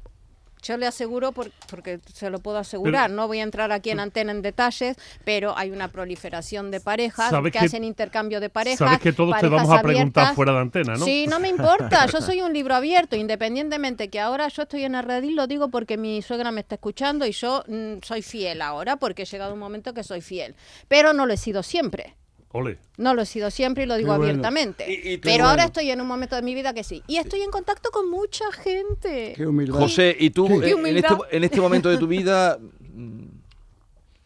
yo 0.62 0.78
le 0.78 0.88
aseguro, 0.88 1.32
por- 1.32 1.52
porque 1.70 2.00
se 2.14 2.30
lo 2.30 2.40
puedo 2.40 2.58
asegurar, 2.58 3.10
no 3.12 3.28
voy 3.28 3.40
a 3.40 3.44
entrar 3.44 3.72
aquí 3.72 3.90
en 3.92 4.00
antena 4.00 4.32
en 4.32 4.42
detalles, 4.42 4.96
pero 5.26 5.58
hay 5.58 5.72
una 5.72 5.88
proliferación 5.88 6.72
de 6.72 6.80
parejas 6.80 7.32
que, 7.44 7.52
que- 7.52 7.60
hacen 7.60 7.84
intercambio 7.84 8.40
de 8.40 8.50
parejas. 8.50 8.80
Sabes 8.80 9.00
que 9.00 9.14
todos 9.14 9.36
te 9.40 9.48
vamos 9.48 9.72
a 9.72 9.82
preguntar 9.82 10.24
abiertas. 10.24 10.36
fuera 10.36 10.54
de 10.54 10.60
antena, 10.60 10.94
¿no? 10.96 11.06
Sí, 11.06 11.26
no 11.28 11.40
me 11.40 11.50
importa, 11.50 12.06
yo 12.08 12.22
soy 12.22 12.42
un 12.42 12.54
libro 12.54 12.76
abierto, 12.76 13.16
independientemente 13.16 14.10
que 14.10 14.20
ahora 14.20 14.48
yo 14.50 14.64
estoy 14.64 14.84
en 14.84 14.96
Arredil, 14.96 15.36
lo 15.36 15.48
digo 15.48 15.70
porque 15.70 15.98
mi 15.98 16.22
suegra 16.22 16.52
me 16.52 16.62
está 16.62 16.76
escuchando 16.76 17.26
y 17.26 17.32
yo 17.32 17.64
mm, 17.68 17.96
soy 18.04 18.22
fiel 18.22 18.62
ahora, 18.62 18.98
porque 18.98 19.24
he 19.24 19.26
llegado 19.26 19.54
un 19.54 19.60
momento 19.60 19.94
que 19.94 20.04
soy 20.04 20.22
fiel, 20.22 20.56
pero 20.88 21.14
no 21.14 21.26
lo 21.26 21.34
he 21.34 21.38
sido 21.38 21.64
siempre. 21.64 22.16
Ole. 22.54 22.80
No 22.98 23.14
lo 23.14 23.22
he 23.22 23.26
sido 23.26 23.50
siempre 23.50 23.84
y 23.84 23.86
lo 23.88 23.96
digo 23.96 24.10
bueno. 24.10 24.24
abiertamente. 24.26 24.86
Y- 24.92 25.14
y 25.14 25.18
tú- 25.18 25.28
pero 25.30 25.46
ahora 25.48 25.64
estoy 25.66 25.90
en 25.90 26.02
un 26.02 26.08
momento 26.08 26.36
de 26.36 26.42
mi 26.42 26.54
vida 26.54 26.74
que 26.74 26.84
sí. 26.84 27.02
Y 27.08 27.18
estoy 27.18 27.42
en 27.42 27.50
contacto 27.52 27.90
con 27.92 28.10
mucha 28.10 28.52
gente. 28.52 29.34
Qué 29.36 29.48
humildad. 29.48 29.80
José, 29.80 30.16
¿y 30.20 30.30
tú 30.32 30.48
eh, 30.48 30.60
Qué 30.62 30.70
en, 30.72 30.80
humildad. 30.80 31.12
este, 31.24 31.38
en 31.38 31.44
este 31.46 31.62
momento 31.62 31.90
de 31.90 31.98
tu 31.98 32.08
vida... 32.08 32.58
mm, 32.94 33.26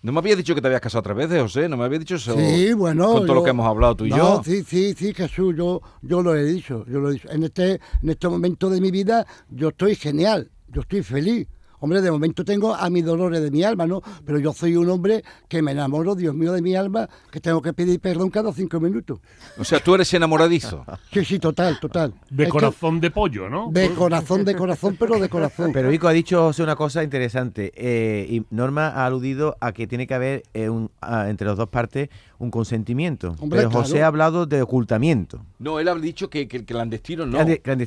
¿No 0.01 0.11
me 0.11 0.19
habías 0.19 0.37
dicho 0.37 0.53
que 0.53 0.61
te 0.61 0.67
habías 0.67 0.81
casado 0.81 1.01
tres 1.01 1.17
veces, 1.17 1.41
José? 1.41 1.67
¿No 1.67 1.77
me 1.77 1.83
habías 1.85 1.99
dicho 1.99 2.13
eso? 2.15 2.35
Sí, 2.37 2.73
bueno. 2.73 3.11
Con 3.11 3.25
todo 3.25 3.33
lo 3.37 3.43
que 3.43 3.49
hemos 3.49 3.65
hablado 3.65 3.95
tú 3.95 4.05
y 4.05 4.09
no, 4.11 4.17
yo. 4.17 4.41
Sí, 4.45 4.63
sí, 4.63 4.93
sí, 4.95 5.15
Jesús, 5.15 5.55
yo, 5.57 5.81
yo 6.03 6.21
lo 6.21 6.35
he 6.35 6.43
dicho, 6.45 6.85
yo 6.87 6.99
lo 6.99 7.09
he 7.09 7.13
dicho. 7.13 7.27
En 7.31 7.41
este, 7.43 7.79
en 8.03 8.09
este 8.09 8.27
momento 8.29 8.69
de 8.69 8.81
mi 8.81 8.91
vida, 8.91 9.25
yo 9.49 9.69
estoy 9.69 9.95
genial, 9.95 10.51
yo 10.67 10.81
estoy 10.81 11.01
feliz. 11.01 11.47
Hombre, 11.85 12.01
de 12.01 12.09
momento 12.09 12.43
tengo 12.43 12.73
a 12.73 12.89
mis 12.89 13.05
dolores 13.05 13.43
de 13.43 13.51
mi 13.51 13.61
alma, 13.61 13.85
¿no? 13.85 14.01
Pero 14.25 14.39
yo 14.39 14.53
soy 14.53 14.75
un 14.75 14.89
hombre 14.89 15.23
que 15.47 15.61
me 15.61 15.71
enamoro, 15.71 16.15
Dios 16.15 16.33
mío, 16.33 16.51
de 16.51 16.63
mi 16.63 16.75
alma, 16.75 17.07
que 17.31 17.39
tengo 17.39 17.61
que 17.61 17.73
pedir 17.73 17.99
perdón 17.99 18.31
cada 18.31 18.51
cinco 18.51 18.79
minutos. 18.79 19.19
O 19.59 19.63
sea, 19.63 19.79
tú 19.79 19.93
eres 19.93 20.11
enamoradizo. 20.15 20.83
Sí, 21.13 21.23
sí, 21.23 21.37
total, 21.39 21.79
total. 21.79 22.13
De 22.31 22.43
Es 22.43 22.47
que- 22.47 22.51
corazón 22.51 22.99
de 22.99 23.11
pollo, 23.11 23.47
¿no? 23.49 23.69
De 23.71 23.89
corazón, 23.91 24.43
de 24.45 24.55
corazón, 24.55 24.97
pero 24.99 25.19
de 25.19 25.29
corazón. 25.29 25.71
Pero 25.73 25.89
Vico 25.89 26.07
ha 26.07 26.11
dicho 26.11 26.41
José 26.41 26.63
una 26.63 26.75
cosa 26.75 27.03
interesante. 27.03 27.71
eh, 27.75 28.25
y 28.29 28.43
Norma 28.49 28.87
ha 28.87 29.05
aludido 29.05 29.55
a 29.61 29.71
que 29.73 29.85
tiene 29.85 30.07
que 30.07 30.13
haber 30.15 30.43
eh, 30.55 30.69
un- 30.69 30.89
ah, 31.01 31.29
entre 31.29 31.45
las 31.47 31.55
dos 31.57 31.69
partes 31.69 32.09
un 32.39 32.51
consentimiento. 32.51 33.35
Hombre, 33.39 33.59
pero 33.59 33.71
José 33.71 33.91
claro. 33.91 34.05
ha 34.05 34.07
hablado 34.07 34.45
de 34.45 34.61
ocultamiento. 34.61 35.45
No, 35.59 35.79
él 35.79 35.87
ha 35.87 35.95
dicho 35.95 36.29
que, 36.29 36.47
que 36.47 36.57
el 36.57 36.65
clandestino 36.65 37.25
no. 37.25 37.39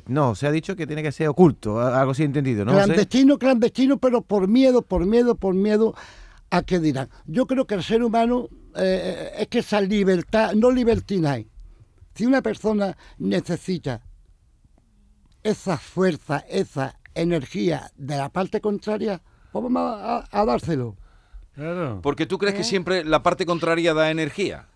No, 0.07 0.35
se 0.35 0.47
ha 0.47 0.51
dicho 0.51 0.77
que 0.77 0.87
tiene 0.87 1.03
que 1.03 1.13
ser 1.13 1.29
oculto, 1.29 1.81
algo 1.81 2.13
así 2.13 2.23
entendido, 2.23 2.65
¿no? 2.65 2.73
José? 2.73 2.85
clandestino, 2.85 3.39
clandestino, 3.39 3.99
pero 3.99 4.23
por 4.23 4.49
miedo, 4.49 4.83
por 4.83 5.05
miedo, 5.07 5.35
por 5.35 5.55
miedo 5.55 5.95
a 6.51 6.63
que 6.63 6.79
dirán. 6.79 7.09
Yo 7.27 7.47
creo 7.47 7.67
que 7.67 7.75
el 7.75 7.83
ser 7.83 8.03
humano 8.03 8.49
eh, 8.77 9.33
es 9.39 9.49
que 9.49 9.59
esa 9.59 9.81
libertad, 9.81 10.55
no 10.55 10.71
libertinaje. 10.71 11.49
Si 12.15 12.27
una 12.27 12.43
persona 12.43 12.97
necesita 13.19 14.03
esa 15.43 15.79
fuerza, 15.79 16.45
esa 16.49 16.99
energía 17.15 17.91
de 17.97 18.17
la 18.17 18.29
parte 18.29 18.61
contraria, 18.61 19.21
pues 19.53 19.63
vamos 19.63 20.25
a 20.31 20.45
dárselo. 20.45 20.97
Claro. 21.59 21.99
Porque 22.05 22.25
tú 22.25 22.39
crees 22.39 22.55
que 22.55 22.63
siempre 22.63 23.05
la 23.05 23.25
parte 23.25 23.45
contraria 23.45 23.93
da 23.93 24.13
energía. 24.13 24.67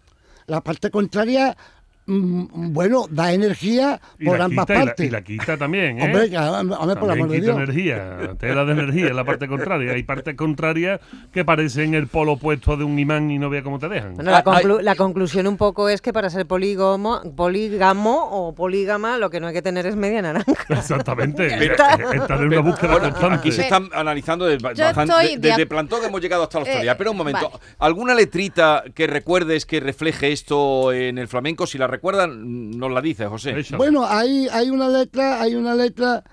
La 0.46 0.62
parte 0.62 0.90
contraria, 0.90 1.56
bueno, 2.06 3.06
da 3.10 3.32
energía 3.32 4.00
Y 4.18 4.26
por 4.26 4.38
la, 4.38 4.46
ambas 4.46 4.66
quita, 4.66 4.74
y, 4.74 4.78
la, 4.78 4.84
partes. 4.86 5.06
y 5.06 5.10
la 5.10 5.22
quita 5.22 5.56
también, 5.56 5.98
¿eh? 6.00 6.04
Hombre, 6.04 6.38
hombre, 6.38 6.76
por 6.96 7.08
También 7.08 7.12
amor 7.12 7.28
de 7.30 7.40
Dios. 7.40 7.56
energía, 7.56 8.18
tela 8.38 8.64
de 8.64 8.72
energía 8.72 9.06
en 9.08 9.16
la 9.16 9.24
parte 9.24 9.46
contraria. 9.48 9.92
Hay 9.92 10.02
partes 10.02 10.34
contrarias 10.34 11.00
que 11.32 11.44
parecen 11.44 11.94
el 11.94 12.08
polo 12.08 12.32
opuesto 12.32 12.76
de 12.76 12.84
un 12.84 12.98
imán 12.98 13.30
y 13.30 13.38
no 13.38 13.48
vea 13.50 13.62
cómo 13.62 13.78
te 13.78 13.88
dejan. 13.88 14.14
Bueno, 14.14 14.30
la, 14.30 14.38
Ah, 14.38 14.44
conclu- 14.44 14.80
la 14.80 14.94
conclusión 14.96 15.46
un 15.46 15.56
poco 15.56 15.88
es 15.88 16.00
que 16.02 16.12
para 16.12 16.28
ser 16.28 16.46
polígamo, 16.46 17.20
polígamo 17.36 18.28
o 18.32 18.54
polígama 18.54 19.16
lo 19.18 19.30
que 19.30 19.38
no 19.40 19.46
hay 19.46 19.54
que 19.54 19.62
tener 19.62 19.86
es 19.86 19.94
media 19.96 20.20
naranja. 20.22 20.52
Exactamente. 20.68 21.54
Pero- 21.58 21.74
Estar 22.12 22.40
en 22.42 22.46
una 22.48 22.60
búsqueda 22.60 22.92
Bueno, 22.92 23.10
constante. 23.10 23.36
aquí 23.36 23.52
se 23.52 23.62
están 23.62 23.88
analizando 23.94 24.46
desde, 24.46 24.68
de 24.68 25.36
desde 25.38 25.66
Plantón 25.66 26.04
hemos 26.04 26.20
llegado 26.20 26.42
hasta 26.42 26.58
la 26.58 26.64
Eh, 26.64 26.68
Australia. 26.68 26.96
Pero 26.98 27.10
un 27.12 27.16
momento, 27.16 27.48
vale. 27.50 27.62
¿alguna 27.78 28.14
letrita 28.14 28.84
que 28.94 29.06
recuerdes 29.06 29.64
que 29.66 29.80
refleje 29.80 30.32
esto 30.32 30.92
en 30.92 31.18
el 31.18 31.28
flamenco? 31.28 31.66
Si 31.66 31.78
la 31.78 31.86
recuerdan, 31.92 32.70
nos 32.70 32.90
la 32.90 33.00
dice, 33.00 33.26
José. 33.26 33.54
Bueno, 33.76 34.04
hay, 34.04 34.48
hay 34.48 34.70
una 34.70 34.88
letra, 34.88 35.40
hay 35.40 35.54
una 35.54 35.74
letra 35.74 36.24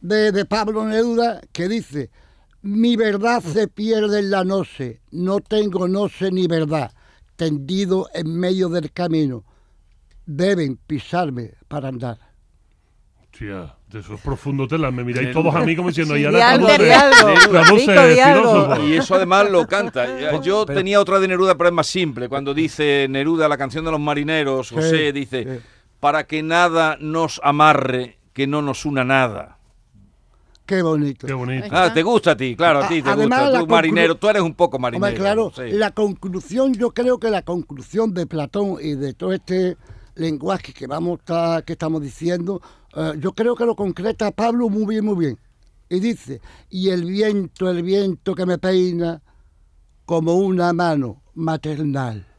de, 0.00 0.32
de 0.32 0.44
Pablo 0.44 0.84
Neruda 0.84 1.40
que 1.52 1.68
dice, 1.68 2.10
mi 2.62 2.96
verdad 2.96 3.42
se 3.42 3.68
pierde 3.68 4.20
en 4.20 4.30
la 4.30 4.44
noche, 4.44 5.00
no 5.10 5.40
tengo 5.40 5.88
noche 5.88 6.30
ni 6.30 6.46
verdad, 6.46 6.92
tendido 7.36 8.08
en 8.14 8.38
medio 8.38 8.68
del 8.68 8.92
camino, 8.92 9.44
deben 10.26 10.76
pisarme 10.76 11.54
para 11.68 11.88
andar. 11.88 12.18
Hostia, 13.22 13.74
de 13.90 14.00
esos 14.00 14.20
profundos 14.20 14.68
telas. 14.68 14.92
Me 14.92 15.02
miráis 15.04 15.32
todos 15.32 15.54
a 15.54 15.60
mí 15.60 15.74
como 15.76 15.88
diciendo, 15.88 16.14
Sí, 16.14 16.20
y 16.20 16.22
di 16.22 16.26
ahora 16.26 16.50
algo, 16.50 16.66
traduce- 16.68 16.84
di 16.84 16.90
algo. 16.90 17.50
traduce 17.50 17.90
Vico, 17.92 18.06
di 18.08 18.20
algo. 18.20 18.50
filósofo. 18.50 18.82
Y 18.88 18.92
eso 18.96 19.14
además 19.14 19.50
lo 19.50 19.66
canta. 19.66 20.06
Yo 20.42 20.64
tenía 20.66 21.00
otra 21.00 21.18
de 21.20 21.28
Neruda, 21.28 21.56
pero 21.56 21.68
es 21.68 21.74
más 21.74 21.86
simple. 21.86 22.28
Cuando 22.28 22.54
dice 22.54 23.06
Neruda, 23.10 23.48
la 23.48 23.56
canción 23.58 23.84
de 23.84 23.90
los 23.90 24.00
marineros, 24.00 24.70
José 24.70 25.12
dice, 25.12 25.60
para 25.98 26.24
que 26.26 26.42
nada 26.42 26.96
nos 27.00 27.40
amarre, 27.44 28.18
que 28.32 28.46
no 28.46 28.62
nos 28.62 28.84
una 28.86 29.04
nada. 29.04 29.58
Qué 30.66 30.82
bonito. 30.82 31.26
Qué 31.26 31.32
bonito. 31.32 31.66
Ah, 31.72 31.92
te 31.92 32.02
gusta 32.04 32.30
a 32.32 32.36
ti, 32.36 32.54
claro, 32.54 32.78
a 32.84 32.86
ti 32.88 33.02
te 33.02 33.10
además, 33.10 33.40
gusta. 33.40 33.52
la 33.54 33.58
Tú 33.60 33.66
marinero, 33.66 34.14
tú 34.14 34.28
eres 34.28 34.42
un 34.42 34.54
poco 34.54 34.78
marinero. 34.78 35.04
Hombre, 35.04 35.20
claro, 35.20 35.52
sí. 35.54 35.62
la 35.72 35.90
conclusión, 35.90 36.74
yo 36.74 36.92
creo 36.92 37.18
que 37.18 37.28
la 37.28 37.42
conclusión 37.42 38.14
de 38.14 38.26
Platón 38.28 38.76
y 38.80 38.94
de 38.94 39.12
todo 39.14 39.32
este 39.32 39.76
lenguaje 40.14 40.72
que 40.72 40.86
vamos 40.86 41.18
a 41.18 41.22
estar- 41.22 41.64
que 41.64 41.72
estamos 41.72 42.00
diciendo, 42.02 42.62
eh, 42.96 43.14
yo 43.18 43.32
creo 43.32 43.54
que 43.54 43.66
lo 43.66 43.76
concreta 43.76 44.30
Pablo 44.30 44.68
muy 44.68 44.86
bien, 44.86 45.04
muy 45.04 45.16
bien. 45.16 45.38
Y 45.88 46.00
dice, 46.00 46.40
y 46.68 46.90
el 46.90 47.04
viento, 47.04 47.68
el 47.68 47.82
viento 47.82 48.34
que 48.34 48.46
me 48.46 48.58
peina 48.58 49.22
como 50.04 50.34
una 50.34 50.72
mano 50.72 51.22
maternal. 51.34 52.29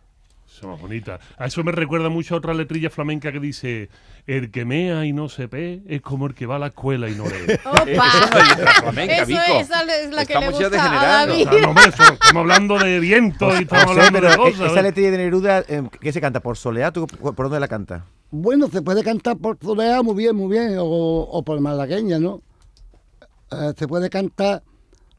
Eso 0.52 0.62
es 0.64 0.68
más 0.74 0.82
bonita. 0.82 1.18
A 1.38 1.46
eso 1.46 1.64
me 1.64 1.72
recuerda 1.72 2.10
mucho 2.10 2.36
a 2.36 2.40
otra 2.40 2.54
letrilla 2.54 2.90
flamenca 2.90 3.32
que 3.32 3.40
dice: 3.40 3.90
El 4.28 4.52
que 4.52 4.66
mea 4.66 5.06
y 5.06 5.14
no 5.14 5.30
se 5.30 5.48
pe 5.48 5.82
es 5.88 6.02
como 6.02 6.28
el 6.28 6.34
que 6.34 6.46
va 6.46 6.58
a 6.58 6.60
la 6.60 6.68
escuela 6.68 7.10
y 7.10 7.16
no 7.16 7.24
lee. 7.24 7.58
Opa. 7.66 7.86
Eso 9.06 9.32
esa 9.32 9.82
es 9.84 10.12
la 10.12 10.26
que 10.26 10.34
Estamos 10.34 10.54
le 10.54 10.60
ya 10.60 10.68
gusta 10.70 11.22
a. 11.22 11.26
David. 11.26 11.48
No, 11.48 11.70
hombre, 11.70 11.86
eso, 11.86 12.04
estamos 12.14 12.42
hablando 12.42 12.78
de 12.80 13.00
viento 13.00 13.50
y 13.58 13.64
estamos 13.64 13.98
hablando 13.98 14.20
de 14.22 14.34
e- 14.34 14.38
cosas. 14.38 14.72
esa 14.72 14.80
¿eh? 14.82 14.84
letrilla 14.84 15.12
de 15.12 15.18
Neruda, 15.18 15.60
eh, 15.68 15.84
¿qué 16.02 16.12
se 16.12 16.20
canta? 16.20 16.42
¿Por 16.42 16.58
soleá? 16.58 16.92
¿Tú 16.92 17.08
por 17.08 17.36
dónde 17.36 17.60
la 17.60 17.70
canta? 17.70 18.06
Bueno, 18.30 18.68
se 18.68 18.82
puede 18.82 19.04
cantar 19.04 19.38
por 19.38 19.58
Zorea 19.58 20.02
muy 20.04 20.16
bien, 20.16 20.36
muy 20.36 20.50
bien, 20.52 20.78
o, 20.80 20.86
o 20.86 21.44
por 21.44 21.60
malagueña, 21.62 22.20
¿no? 22.20 22.42
Eh, 23.52 23.74
se 23.78 23.88
puede 23.88 24.10
cantar, 24.10 24.64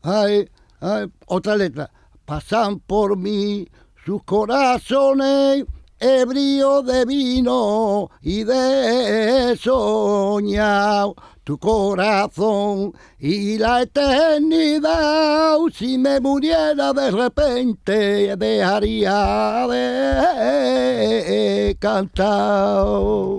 ay, 0.03 0.49
ay, 0.81 1.07
otra 1.27 1.57
letra, 1.57 1.91
pasan 2.27 2.81
por 2.81 3.17
mí 3.17 3.67
sus 4.05 4.25
corazones 4.25 5.65
ebrios 6.01 6.85
de 6.85 7.05
vino 7.05 8.11
y 8.21 8.43
de 8.43 9.57
soñado 9.57 11.15
tu 11.45 11.59
corazón 11.59 12.93
y 13.19 13.59
la 13.59 13.83
eternidad. 13.83 15.57
Si 15.73 15.99
me 15.99 16.21
muriera 16.21 16.93
de 16.93 17.11
repente, 17.11 18.37
dejaría 18.37 19.67
de 19.69 21.77
cantar. 21.81 22.87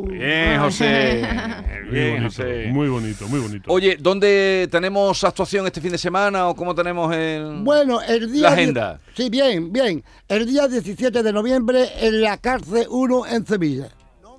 Bien, 0.08 0.60
José. 0.60 1.24
Muy 1.94 2.00
Bien, 2.02 2.14
bonito, 2.24 2.30
José. 2.44 2.66
muy 2.72 2.88
bonito, 2.90 3.28
muy 3.28 3.40
bonito. 3.40 3.72
Oye, 3.72 3.98
¿dónde 4.00 4.68
tenemos 4.72 5.24
actuación 5.24 5.66
este 5.68 5.80
fin 5.82 5.92
de 5.92 5.98
semana 5.98 6.48
o 6.48 6.56
cómo 6.56 6.74
tenemos 6.74 7.14
el... 7.16 7.62
Bueno, 7.64 8.02
el 8.02 8.32
día... 8.32 8.50
La 8.50 8.56
die- 8.56 8.62
agenda. 8.64 9.00
Sí, 9.16 9.30
bien, 9.30 9.72
bien. 9.72 10.04
El 10.28 10.46
día 10.46 10.68
17 10.68 11.22
de 11.24 11.34
noviembre 11.34 11.88
en 12.02 12.22
la 12.22 12.38
cárcel 12.38 12.88
1 12.90 13.28
en 13.28 13.46
Sevilla. 13.46 13.90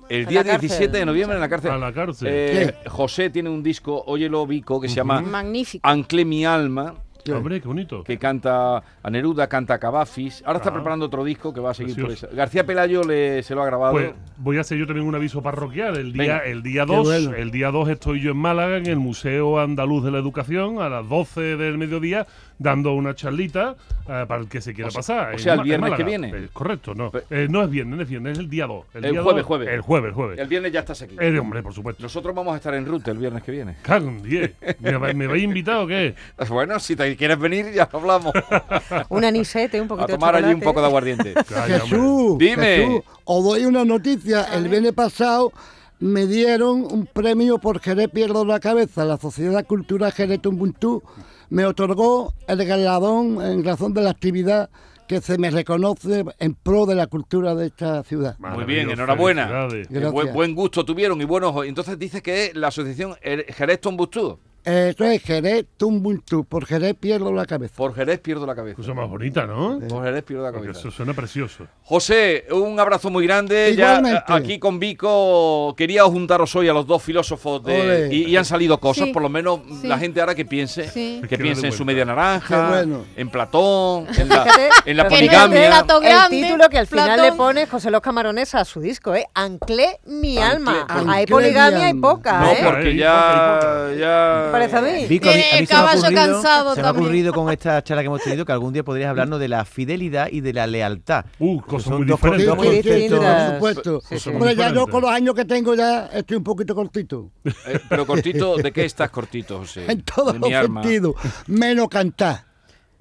El 0.09 0.25
día 0.27 0.41
la 0.43 0.51
cárcel. 0.51 0.69
17 0.69 0.97
de 0.99 1.05
noviembre 1.05 1.35
en 1.37 1.41
la 1.41 1.49
cárcel. 1.49 1.71
A 1.71 1.77
la 1.77 1.91
cárcel. 1.93 2.27
Eh, 2.29 2.73
José 2.87 3.29
tiene 3.31 3.49
un 3.49 3.63
disco, 3.63 4.03
óyelo 4.05 4.45
Vico, 4.45 4.79
que 4.79 4.87
se 4.87 4.95
llama 4.95 5.21
Magnífico. 5.21 5.87
Anclé 5.87 6.25
mi 6.25 6.45
alma, 6.45 6.93
Hombre, 7.33 7.59
qué 7.61 7.67
bonito. 7.67 8.03
que 8.03 8.17
canta 8.17 8.83
a 9.01 9.09
Neruda, 9.09 9.47
canta 9.47 9.75
a 9.75 9.79
Cavafis. 9.79 10.43
Ahora 10.45 10.57
está 10.59 10.69
Ah. 10.69 10.73
preparando 10.73 11.05
otro 11.07 11.23
disco 11.23 11.53
que 11.53 11.59
va 11.59 11.71
a 11.71 11.73
seguir 11.73 11.99
por 11.99 12.11
esa. 12.11 12.27
García 12.27 12.65
Pelayo 12.65 13.03
le, 13.03 13.41
se 13.43 13.55
lo 13.55 13.63
ha 13.63 13.65
grabado. 13.65 13.93
Pues 13.93 14.11
voy 14.37 14.57
a 14.57 14.61
hacer 14.61 14.77
yo 14.77 14.85
también 14.85 15.07
un 15.07 15.15
aviso 15.15 15.41
parroquial. 15.41 15.97
El 15.97 16.13
día, 16.13 16.21
Venga. 16.21 16.37
el 16.45 16.61
día 16.63 16.85
Qué 16.85 16.95
2, 16.95 17.05
bueno. 17.05 17.33
el 17.35 17.51
día 17.51 17.71
2 17.71 17.89
estoy 17.89 18.21
yo 18.21 18.31
en 18.31 18.37
Málaga, 18.37 18.77
en 18.77 18.85
el 18.85 18.97
Museo 18.97 19.59
Andaluz 19.59 20.03
de 20.03 20.11
la 20.11 20.19
Educación, 20.19 20.81
a 20.81 20.89
las 20.89 21.07
12 21.09 21.55
del 21.57 21.77
mediodía, 21.77 22.27
dando 22.59 22.93
una 22.93 23.15
charlita 23.15 23.75
eh, 24.07 24.25
para 24.27 24.37
el 24.41 24.47
que 24.47 24.61
se 24.61 24.73
quiera 24.73 24.89
O 24.89 24.93
pasar. 24.93 25.33
o 25.33 25.39
sea, 25.39 25.55
el 25.55 25.61
viernes 25.61 25.93
que 25.93 26.03
viene. 26.03 26.29
Eh, 26.29 26.47
correcto, 26.53 26.93
no. 26.93 27.09
Pe- 27.11 27.23
Eh, 27.31 27.47
no 27.49 27.63
es 27.63 27.69
viernes, 27.69 27.99
es 28.01 28.07
viernes, 28.09 28.33
es 28.33 28.39
el 28.39 28.49
día 28.49 28.67
2. 28.67 28.85
El 28.93 29.01
día 29.01 29.21
jueves, 29.23 29.37
2, 29.41 29.45
jueves. 29.47 29.67
El 29.69 29.81
jueves, 29.81 30.13
jueves. 30.13 30.39
El 30.39 30.47
viernes 30.47 30.71
ya 30.71 30.81
estás 30.81 31.01
aquí. 31.01 31.15
Eh, 31.19 31.39
hombre, 31.39 31.63
por 31.63 31.73
supuesto. 31.73 32.03
Nosotros 32.03 32.35
vamos 32.35 32.53
a 32.53 32.57
estar 32.57 32.73
en 32.75 32.85
ruta 32.85 33.09
el 33.11 33.17
viernes 33.17 33.41
que 33.43 33.51
viene. 33.51 33.75
Cago 33.81 34.09
en 34.09 34.21
10. 34.21 34.53
¿Me, 34.79 35.13
¿Me 35.15 35.27
vais 35.27 35.43
invitado 35.43 35.83
o 35.83 35.87
qué? 35.87 36.13
Bueno, 36.49 36.79
si 36.79 36.95
te 36.95 37.03
quieres 37.15 37.37
venir, 37.39 37.71
ya 37.73 37.89
hablamos. 37.91 38.33
Un 39.09 39.25
anisete, 39.25 39.79
un 39.79 39.85
a 39.85 39.89
poquito 39.89 40.07
tomar 40.07 40.35
de 40.35 40.45
allí 40.45 40.53
un 40.53 40.61
poco 40.61 40.81
de 40.81 40.87
aguardiente. 40.87 41.33
Jesús, 41.67 42.37
Dime. 42.37 42.65
Jesús, 42.77 43.01
os 43.23 43.43
doy 43.43 43.65
una 43.65 43.83
noticia. 43.85 44.43
El 44.53 44.67
viernes 44.69 44.93
pasado 44.93 45.51
me 45.99 46.27
dieron 46.27 46.81
un 46.91 47.07
premio 47.11 47.57
por 47.57 47.79
Jerez 47.79 48.09
Pierdo 48.09 48.45
la 48.45 48.59
Cabeza. 48.59 49.05
La 49.05 49.17
Sociedad 49.17 49.65
Cultural 49.65 50.11
Jerez 50.11 50.41
Tumbuntú 50.41 51.01
me 51.49 51.65
otorgó 51.65 52.33
el 52.47 52.65
galardón 52.65 53.41
en 53.41 53.63
razón 53.63 53.93
de 53.93 54.01
la 54.01 54.09
actividad 54.11 54.69
que 55.07 55.21
se 55.21 55.37
me 55.37 55.51
reconoce 55.51 56.25
en 56.39 56.55
pro 56.55 56.87
de 56.87 56.95
la 56.95 57.05
cultura 57.05 57.53
de 57.53 57.67
esta 57.67 58.03
ciudad. 58.03 58.35
Muy 58.39 58.63
bien, 58.65 58.89
enhorabuena. 58.89 59.67
Buen, 60.11 60.33
buen 60.33 60.55
gusto 60.55 60.83
tuvieron 60.83 61.21
y 61.21 61.25
buenos. 61.25 61.55
Entonces 61.63 61.99
dice 61.99 62.23
que 62.23 62.45
es 62.47 62.55
la 62.55 62.69
asociación 62.69 63.15
Er- 63.21 63.45
Jerez 63.53 63.79
Tombustudo. 63.81 64.39
Esto 64.65 65.03
es 65.05 65.21
Jerez 65.23 65.65
Tumbuntú. 65.77 66.43
Por 66.45 66.65
Jerez 66.65 66.95
Pierdo 66.99 67.31
la 67.31 67.45
Cabeza. 67.45 67.75
Por 67.77 67.93
Jerez 67.93 68.19
pierdo 68.19 68.45
la 68.45 68.55
cabeza. 68.55 68.75
Cosa 68.75 68.93
más 68.93 69.07
bonita, 69.09 69.45
¿no? 69.45 69.79
Por 69.87 70.03
Jerez 70.03 70.23
pierdo 70.23 70.43
la 70.43 70.51
Porque 70.51 70.67
cabeza. 70.67 70.79
eso 70.79 70.91
suena 70.91 71.13
precioso. 71.13 71.67
José, 71.83 72.45
un 72.51 72.79
abrazo 72.79 73.09
muy 73.11 73.27
grande. 73.27 73.75
Ya 73.77 73.97
Igualmente. 73.97 74.19
eh, 74.27 74.33
aquí 74.35 74.59
con 74.59 74.79
Vico 74.79 75.73
quería 75.77 76.03
juntaros 76.05 76.55
hoy 76.55 76.67
a 76.67 76.73
los 76.73 76.87
dos 76.87 77.03
filósofos 77.03 77.63
de, 77.63 78.09
y, 78.11 78.23
y 78.25 78.37
han 78.37 78.45
salido 78.45 78.79
cosas, 78.79 79.05
Sí. 79.07 79.13
por 79.13 79.21
lo 79.21 79.29
menos 79.29 79.59
Sí. 79.81 79.87
la 79.87 79.97
gente 79.99 80.19
ahora 80.19 80.33
que 80.33 80.45
piense, 80.45 80.87
Sí. 80.89 81.21
que 81.29 81.37
piense 81.37 81.67
en 81.67 81.73
su 81.73 81.85
media 81.85 82.05
naranja, 82.05 82.69
bueno. 82.69 83.05
en 83.15 83.29
Platón, 83.29 84.07
en 84.17 84.29
la, 84.29 84.45
en 84.85 84.97
la 84.97 85.03
no 85.03 85.09
poligamia. 85.09 85.65
El 85.65 85.69
grande, 86.01 86.29
título 86.41 86.69
que 86.69 86.77
al 86.79 86.87
final 86.87 87.05
Platón. 87.15 87.25
le 87.25 87.31
pone 87.37 87.67
José 87.67 87.91
Los 87.91 88.01
Camarones 88.01 88.55
a 88.55 88.65
su 88.65 88.79
disco, 88.81 89.13
¿eh? 89.13 89.27
Anclé 89.35 89.99
mi 90.05 90.37
Anclé- 90.37 90.41
alma. 90.41 90.85
Anclé 90.89 91.13
Hay 91.13 91.25
mi 91.25 91.31
poligamia 91.31 91.89
y 91.89 91.93
poca, 91.93 92.39
No, 92.39 92.51
¿eh? 92.51 92.57
porque 92.63 92.95
ya, 92.95 93.89
ya. 93.97 94.49
Parece 94.59 94.77
a 94.77 94.81
mí. 94.81 95.05
Vico, 95.07 95.29
a 95.29 95.33
mí- 95.33 95.35
a 95.35 95.37
mí 95.37 95.43
el 95.51 95.67
se 95.67 95.73
me 95.73 95.79
caballo 95.79 95.99
ocurrido- 96.01 96.21
cansado 96.33 96.75
Se 96.75 96.81
me 96.81 96.87
ha 96.87 96.91
ocurrido 96.91 97.33
con 97.33 97.51
esta 97.51 97.83
charla 97.83 98.01
que 98.01 98.07
hemos 98.07 98.21
tenido 98.23 98.45
que 98.45 98.51
algún 98.51 98.73
día 98.73 98.83
podrías 98.83 99.09
hablarnos 99.09 99.39
de 99.39 99.47
la 99.47 99.65
fidelidad 99.65 100.29
y 100.31 100.41
de 100.41 100.53
la 100.53 100.65
lealtad. 100.67 101.25
Uh, 101.39 101.59
cosas 101.61 101.89
son 101.89 101.97
muy 101.97 102.05
diferentes. 102.05 103.09
por 103.19 103.53
supuesto. 103.53 104.01
Sí, 104.09 104.19
sí. 104.19 104.29
Hombre, 104.29 104.55
ya 104.55 104.73
yo 104.73 104.87
con 104.87 105.01
los 105.01 105.11
años 105.11 105.35
que 105.35 105.45
tengo 105.45 105.75
ya 105.75 106.05
estoy 106.07 106.37
un 106.37 106.43
poquito 106.43 106.73
cortito. 106.75 107.31
Eh, 107.43 107.79
pero 107.89 108.05
cortito, 108.05 108.57
¿de 108.57 108.71
qué 108.71 108.85
estás 108.85 109.09
cortito, 109.09 109.59
José? 109.59 109.85
En 109.89 110.01
todos 110.03 110.35
los 110.37 110.49
sentidos. 110.49 111.15
Menos 111.47 111.89
cantar. 111.89 112.45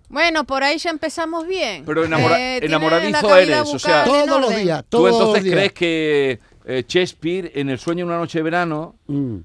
Bueno, 0.09 0.45
por 0.45 0.63
ahí 0.63 0.79
ya 0.79 0.91
empezamos 0.91 1.47
bien. 1.47 1.83
Pero 1.87 2.05
enamora- 2.05 2.39
Eh, 2.39 2.59
enamoradizo 2.63 3.37
eres, 3.37 3.61
o 3.75 3.79
sea- 3.79 4.05
Todos 4.05 4.41
los 4.41 4.55
días. 4.55 4.83
¿Tú 4.89 4.99
Todos 4.99 5.11
los 5.11 5.19
entonces 5.21 5.45
días. 5.45 5.55
crees 5.57 5.73
que 5.73 6.39
eh, 6.67 6.85
Shakespeare, 6.89 7.53
en 7.57 7.69
El 7.71 7.79
sueño 7.79 8.05
de 8.07 8.11
una 8.11 8.19
noche 8.19 8.39
de 8.39 8.43
verano, 8.43 8.95
Mm. 9.07 9.37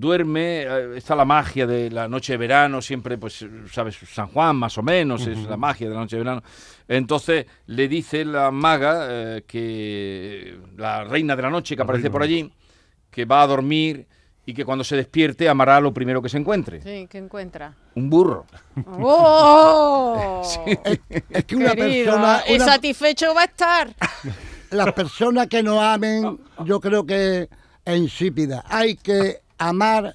Duerme, 0.00 0.62
eh, 0.62 0.96
está 0.96 1.14
la 1.16 1.24
magia 1.24 1.66
de 1.66 1.90
la 1.90 2.08
noche 2.08 2.32
de 2.34 2.36
verano, 2.38 2.80
siempre, 2.82 3.18
pues, 3.18 3.44
sabes, 3.72 3.96
San 4.12 4.28
Juan 4.28 4.56
más 4.56 4.76
o 4.78 4.82
menos, 4.82 5.26
es 5.26 5.38
la 5.44 5.56
magia 5.56 5.88
de 5.88 5.94
la 5.94 6.00
noche 6.00 6.16
de 6.16 6.22
verano. 6.22 6.42
Entonces 6.88 7.46
le 7.66 7.88
dice 7.88 8.24
la 8.24 8.50
maga, 8.50 9.06
eh, 9.10 9.44
que 9.46 10.58
la 10.76 11.04
reina 11.04 11.34
de 11.36 11.42
la 11.42 11.50
noche 11.50 11.74
que 11.74 11.80
La 11.80 11.84
aparece 11.84 12.10
por 12.10 12.22
allí, 12.22 12.52
que 13.10 13.24
va 13.24 13.42
a 13.42 13.46
dormir 13.46 14.06
y 14.44 14.54
que 14.54 14.64
cuando 14.64 14.84
se 14.84 14.94
despierte 14.94 15.48
amará 15.48 15.80
lo 15.80 15.92
primero 15.92 16.22
que 16.22 16.28
se 16.28 16.38
encuentre, 16.38 16.80
Sí, 16.82 17.08
¿qué 17.10 17.18
encuentra? 17.18 17.74
un 17.96 18.08
burro. 18.08 18.46
¡Oh! 18.86 20.42
Es 21.30 21.44
que 21.44 21.56
una 21.56 21.74
Querido, 21.74 22.12
persona, 22.12 22.42
una- 22.48 22.64
satisfecho 22.64 23.34
va 23.34 23.42
a 23.42 23.44
estar. 23.44 23.88
las 24.70 24.92
personas 24.92 25.46
que 25.48 25.62
no 25.62 25.80
amen, 25.80 26.38
yo 26.64 26.80
creo 26.80 27.04
que 27.04 27.48
es 27.84 27.96
insípida. 27.96 28.64
Hay 28.68 28.96
que 28.96 29.40
amar 29.58 30.14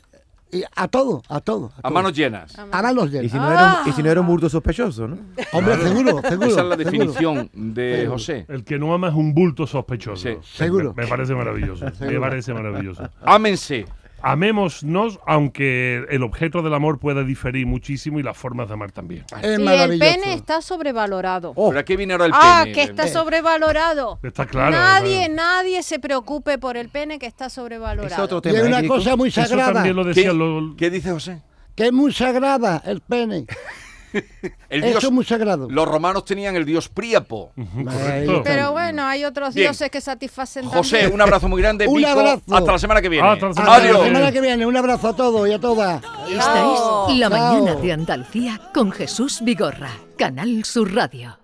y 0.53 0.63
a 0.75 0.87
todo, 0.89 1.21
a 1.29 1.39
todo. 1.39 1.71
A 1.77 1.81
todo. 1.83 1.93
manos 1.93 2.13
llenas. 2.13 2.57
A 2.59 2.65
manos 2.65 3.07
Y 3.07 3.11
llenas. 3.11 3.31
si 3.31 3.37
no 3.37 3.51
era 3.51 3.81
y 3.85 3.91
si 3.93 4.03
no 4.03 4.11
era 4.11 4.19
un 4.21 4.27
burdo 4.27 4.49
sospechoso, 4.49 5.07
¿no? 5.07 5.17
Hombre, 5.53 5.77
seguro, 5.77 6.21
seguro. 6.21 6.21
Esa 6.21 6.33
es 6.33 6.41
la 6.41 6.75
seguro. 6.75 6.75
definición 6.75 7.49
de 7.53 7.95
Seguro. 7.99 8.11
José. 8.11 8.45
El 8.49 8.63
que 8.65 8.77
no 8.77 8.93
ama 8.93 9.07
es 9.07 9.13
un 9.13 9.33
bulto 9.33 9.65
sospechoso. 9.65 10.21
Sí. 10.29 10.37
Seguro. 10.43 10.93
Me, 10.95 11.03
me 11.03 11.07
parece 11.09 11.33
maravilloso. 11.35 11.85
Me 12.01 12.19
parece 12.19 12.53
maravilloso. 12.53 13.07
Ámense. 13.21 13.85
Amémonos, 14.23 15.19
aunque 15.25 16.05
el 16.09 16.23
objeto 16.23 16.61
del 16.61 16.73
amor 16.73 16.99
pueda 16.99 17.23
diferir 17.23 17.65
muchísimo 17.65 18.19
y 18.19 18.23
las 18.23 18.37
formas 18.37 18.67
de 18.67 18.73
amar 18.75 18.91
también. 18.91 19.25
Es 19.41 19.59
Y 19.59 19.67
el 19.67 19.99
pene 19.99 20.33
está 20.33 20.61
sobrevalorado. 20.61 21.53
¿Pero 21.55 21.79
a 21.79 21.83
qué 21.83 21.97
viene 21.97 22.13
ahora 22.13 22.25
el 22.25 22.31
ah, 22.33 22.61
pene? 22.63 22.75
que 22.75 22.83
está 22.83 23.07
sobrevalorado. 23.07 24.19
Está 24.23 24.45
claro. 24.45 24.71
nadie, 24.71 25.25
claro. 25.27 25.33
nadie 25.35 25.83
se 25.83 25.99
preocupe 25.99 26.57
por 26.57 26.77
el 26.77 26.89
pene 26.89 27.19
que 27.19 27.25
está 27.25 27.49
sobrevalorado. 27.49 28.13
Es 28.13 28.19
otro 28.19 28.37
Y 28.39 28.41
tema. 28.41 28.57
hay 28.59 28.63
¿eh, 28.65 28.67
una 28.67 28.81
Kiko? 28.81 28.95
cosa 28.95 29.15
muy 29.15 29.29
Eso 29.29 29.41
sagrada, 29.41 29.73
también 29.73 29.95
lo 29.95 30.03
¿Qué, 30.03 30.09
decían 30.09 30.37
los... 30.37 30.75
qué 30.75 30.89
dice 30.89 31.11
José? 31.11 31.41
que 31.75 31.85
es 31.87 31.93
muy 31.93 32.11
sagrada 32.13 32.81
el 32.85 33.01
pene. 33.01 33.45
El 34.69 34.83
Eso 34.83 34.87
dios, 34.91 35.03
es 35.05 35.11
muy 35.11 35.25
sagrado. 35.25 35.67
los 35.69 35.87
romanos 35.87 36.25
tenían 36.25 36.55
el 36.55 36.65
dios 36.65 36.89
Príapo. 36.89 37.53
Pero 38.43 38.71
bueno, 38.71 39.03
hay 39.05 39.25
otros 39.25 39.53
Bien. 39.53 39.67
dioses 39.71 39.89
que 39.89 40.01
satisfacen 40.01 40.65
José, 40.65 40.97
también. 40.97 41.13
un 41.13 41.21
abrazo 41.21 41.47
muy 41.47 41.61
grande. 41.61 41.87
Un 41.91 41.95
Vico, 41.97 42.09
abrazo. 42.09 42.41
Hasta 42.51 42.71
la 42.71 42.79
semana 42.79 43.01
que 43.01 43.09
viene. 43.09 43.27
Hasta 43.27 43.47
la 43.47 43.53
semana 43.53 43.75
Adiós. 43.75 43.97
la 43.99 44.03
semana 44.05 44.31
que 44.31 44.41
viene, 44.41 44.65
un 44.65 44.77
abrazo 44.77 45.07
a 45.09 45.15
todos 45.15 45.47
y 45.47 45.53
a 45.53 45.59
todas. 45.59 46.01
Esta 46.29 47.09
es 47.09 47.17
La 47.17 47.29
Chao. 47.29 47.53
Mañana 47.53 47.75
de 47.75 47.91
Andalucía 47.91 48.61
con 48.73 48.91
Jesús 48.91 49.39
Vigorra, 49.41 49.89
Canal 50.17 50.63
Sur 50.65 50.93
Radio. 50.93 51.40